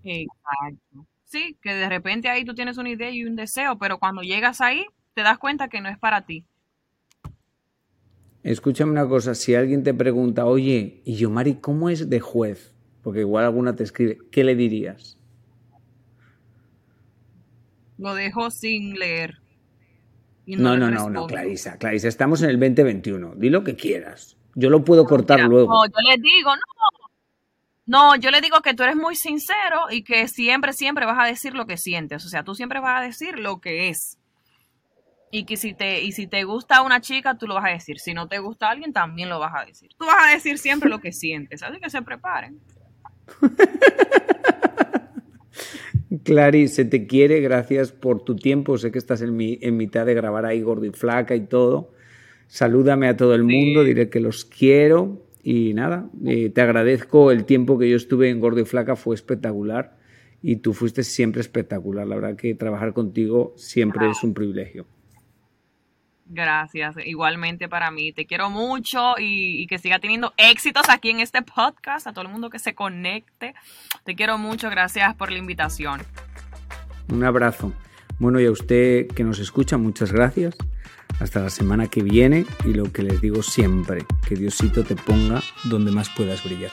Exacto. 0.05 1.09
Sí, 1.25 1.59
que 1.61 1.75
de 1.75 1.89
repente 1.89 2.29
ahí 2.29 2.45
tú 2.45 2.55
tienes 2.55 2.79
una 2.79 2.91
idea 2.91 3.11
y 3.11 3.25
un 3.25 3.35
deseo, 3.35 3.77
pero 3.77 3.99
cuando 3.99 4.23
llegas 4.23 4.61
ahí, 4.61 4.87
te 5.15 5.23
das 5.23 5.39
cuenta 5.39 5.67
que 5.67 5.81
no 5.81 5.89
es 5.89 5.99
para 5.99 6.25
ti. 6.25 6.45
Escúchame 8.45 8.93
una 8.93 9.09
cosa, 9.09 9.35
si 9.35 9.55
alguien 9.55 9.83
te 9.83 9.95
pregunta, 9.95 10.45
oye, 10.45 11.01
y 11.07 11.17
yo, 11.17 11.31
Mari, 11.31 11.55
¿cómo 11.55 11.89
es 11.89 12.11
de 12.11 12.21
juez? 12.21 12.75
Porque 13.03 13.21
igual 13.21 13.47
alguna 13.47 13.75
te 13.75 13.85
escribe, 13.85 14.19
¿qué 14.31 14.45
le 14.45 14.55
dirías? 14.55 15.17
Lo 17.97 18.15
dejo 18.15 18.51
sin 18.51 18.99
leer. 18.99 19.39
no, 20.47 20.77
no, 20.77 20.91
no, 20.91 21.09
no, 21.09 21.27
Clarisa, 21.27 21.79
Clarisa, 21.79 22.09
estamos 22.09 22.43
en 22.43 22.51
el 22.51 22.61
2021, 22.61 23.35
di 23.37 23.49
lo 23.49 23.65
que 23.65 23.77
quieras. 23.77 24.37
Yo 24.55 24.69
lo 24.69 24.85
puedo 24.85 25.07
cortar 25.07 25.41
luego. 25.41 25.73
No, 25.73 25.87
yo 25.87 26.11
le 26.11 26.19
digo, 26.21 26.55
no. 26.55 27.09
No, 27.87 28.17
yo 28.17 28.31
le 28.31 28.43
digo 28.43 28.61
que 28.61 28.75
tú 28.75 28.83
eres 28.83 28.97
muy 28.97 29.17
sincero 29.17 29.87
y 29.91 30.05
que 30.05 30.29
siempre, 30.29 30.75
siempre 30.75 31.07
vas 31.07 31.19
a 31.19 31.27
decir 31.27 31.55
lo 31.55 31.67
que 31.67 31.79
sientes. 31.79 32.25
O 32.25 32.29
sea, 32.29 32.45
tú 32.45 32.55
siempre 32.55 32.81
vas 32.81 33.01
a 33.01 33.05
decir 33.05 33.39
lo 33.39 33.61
que 33.61 33.89
es. 33.89 34.19
Y 35.37 35.47
que 35.47 35.57
si 35.57 35.75
te, 35.75 36.01
y 36.01 36.13
si 36.13 36.29
te 36.29 36.45
gusta 36.45 36.81
una 36.83 37.01
chica, 37.01 37.37
tú 37.37 37.49
lo 37.49 37.55
vas 37.55 37.65
a 37.65 37.71
decir. 37.71 37.99
Si 37.99 38.15
no 38.15 38.29
te 38.29 38.39
gusta 38.39 38.71
alguien, 38.71 38.93
también 38.93 39.29
lo 39.29 39.41
vas 39.41 39.53
a 39.53 39.65
decir. 39.65 39.91
Tú 39.99 40.07
vas 40.07 40.29
a 40.29 40.33
decir 40.33 40.59
siempre 40.59 40.89
lo 40.89 41.01
que 41.01 41.11
sientes. 41.11 41.65
Así 41.65 41.81
que 41.81 41.91
se 41.91 42.03
preparen. 42.03 42.61
Clary, 46.23 46.69
se 46.69 46.85
te 46.85 47.09
quiere, 47.09 47.41
gracias 47.41 47.91
por 47.91 48.23
tu 48.23 48.37
tiempo. 48.37 48.79
Sé 48.79 48.93
que 48.93 48.99
estás 48.99 49.23
en, 49.23 49.35
mi, 49.37 49.59
en 49.61 49.77
mitad 49.77 50.07
de 50.07 50.15
grabar 50.15 50.47
ahí 50.47 50.63
gordo 50.63 50.85
y 50.85 50.93
flaca 50.93 51.35
y 51.35 51.41
todo. 51.41 51.91
Salúdame 52.47 53.09
a 53.09 53.17
todo 53.17 53.35
el 53.35 53.43
mundo, 53.43 53.83
diré 53.83 54.09
que 54.11 54.21
los 54.21 54.45
quiero. 54.45 55.21
Y 55.43 55.75
nada, 55.75 56.09
eh, 56.25 56.51
te 56.51 56.61
agradezco 56.61 57.33
el 57.33 57.45
tiempo 57.45 57.77
que 57.77 57.91
yo 57.91 57.97
estuve 57.97 58.31
en 58.31 58.39
gordo 58.39 58.61
y 58.61 58.67
flaca, 58.67 58.95
fue 58.95 59.17
espectacular. 59.17 59.97
Y 60.43 60.59
tú 60.59 60.75
fuiste 60.75 61.03
siempre 61.03 61.41
espectacular. 61.41 62.07
La 62.07 62.15
verdad 62.15 62.37
que 62.37 62.55
trabajar 62.55 62.93
contigo 62.93 63.53
siempre 63.57 64.09
es 64.09 64.23
un 64.23 64.33
privilegio. 64.33 64.87
Gracias, 66.27 66.97
igualmente 67.05 67.69
para 67.69 67.91
mí. 67.91 68.13
Te 68.13 68.27
quiero 68.27 68.49
mucho 68.49 69.15
y, 69.19 69.67
que 69.67 69.79
siga 69.79 69.99
teniendo 69.99 70.33
éxitos 70.37 70.89
aquí 70.89 71.11
en 71.11 71.21
este 71.21 71.43
podcast, 71.43 72.07
a 72.07 72.13
todo 72.13 72.23
el 72.23 72.31
mundo 72.31 72.51
que 72.51 72.59
se 72.59 72.75
conecte. 72.75 73.55
Te 74.05 74.15
quiero 74.15 74.39
mucho, 74.39 74.71
gracias 74.71 75.15
por 75.15 75.31
la 75.31 75.39
invitación. 75.39 76.01
Un 77.09 77.25
abrazo. 77.25 77.73
Bueno, 78.19 78.41
y 78.41 78.47
a 78.47 78.51
usted 78.51 79.09
que 79.09 79.25
nos 79.25 79.39
escucha, 79.39 79.77
muchas 79.77 80.13
gracias. 80.13 80.57
Hasta 81.21 81.41
la 81.41 81.51
semana 81.51 81.89
que 81.89 82.03
viene 82.03 82.47
y 82.65 82.73
lo 82.73 82.91
que 82.91 83.03
les 83.03 83.21
digo 83.21 83.43
siempre, 83.43 84.05
que 84.27 84.35
Diosito 84.35 84.83
te 84.83 84.97
ponga 84.97 85.43
donde 85.65 85.93
más 85.93 86.09
puedas 86.11 86.43
brillar. 86.43 86.73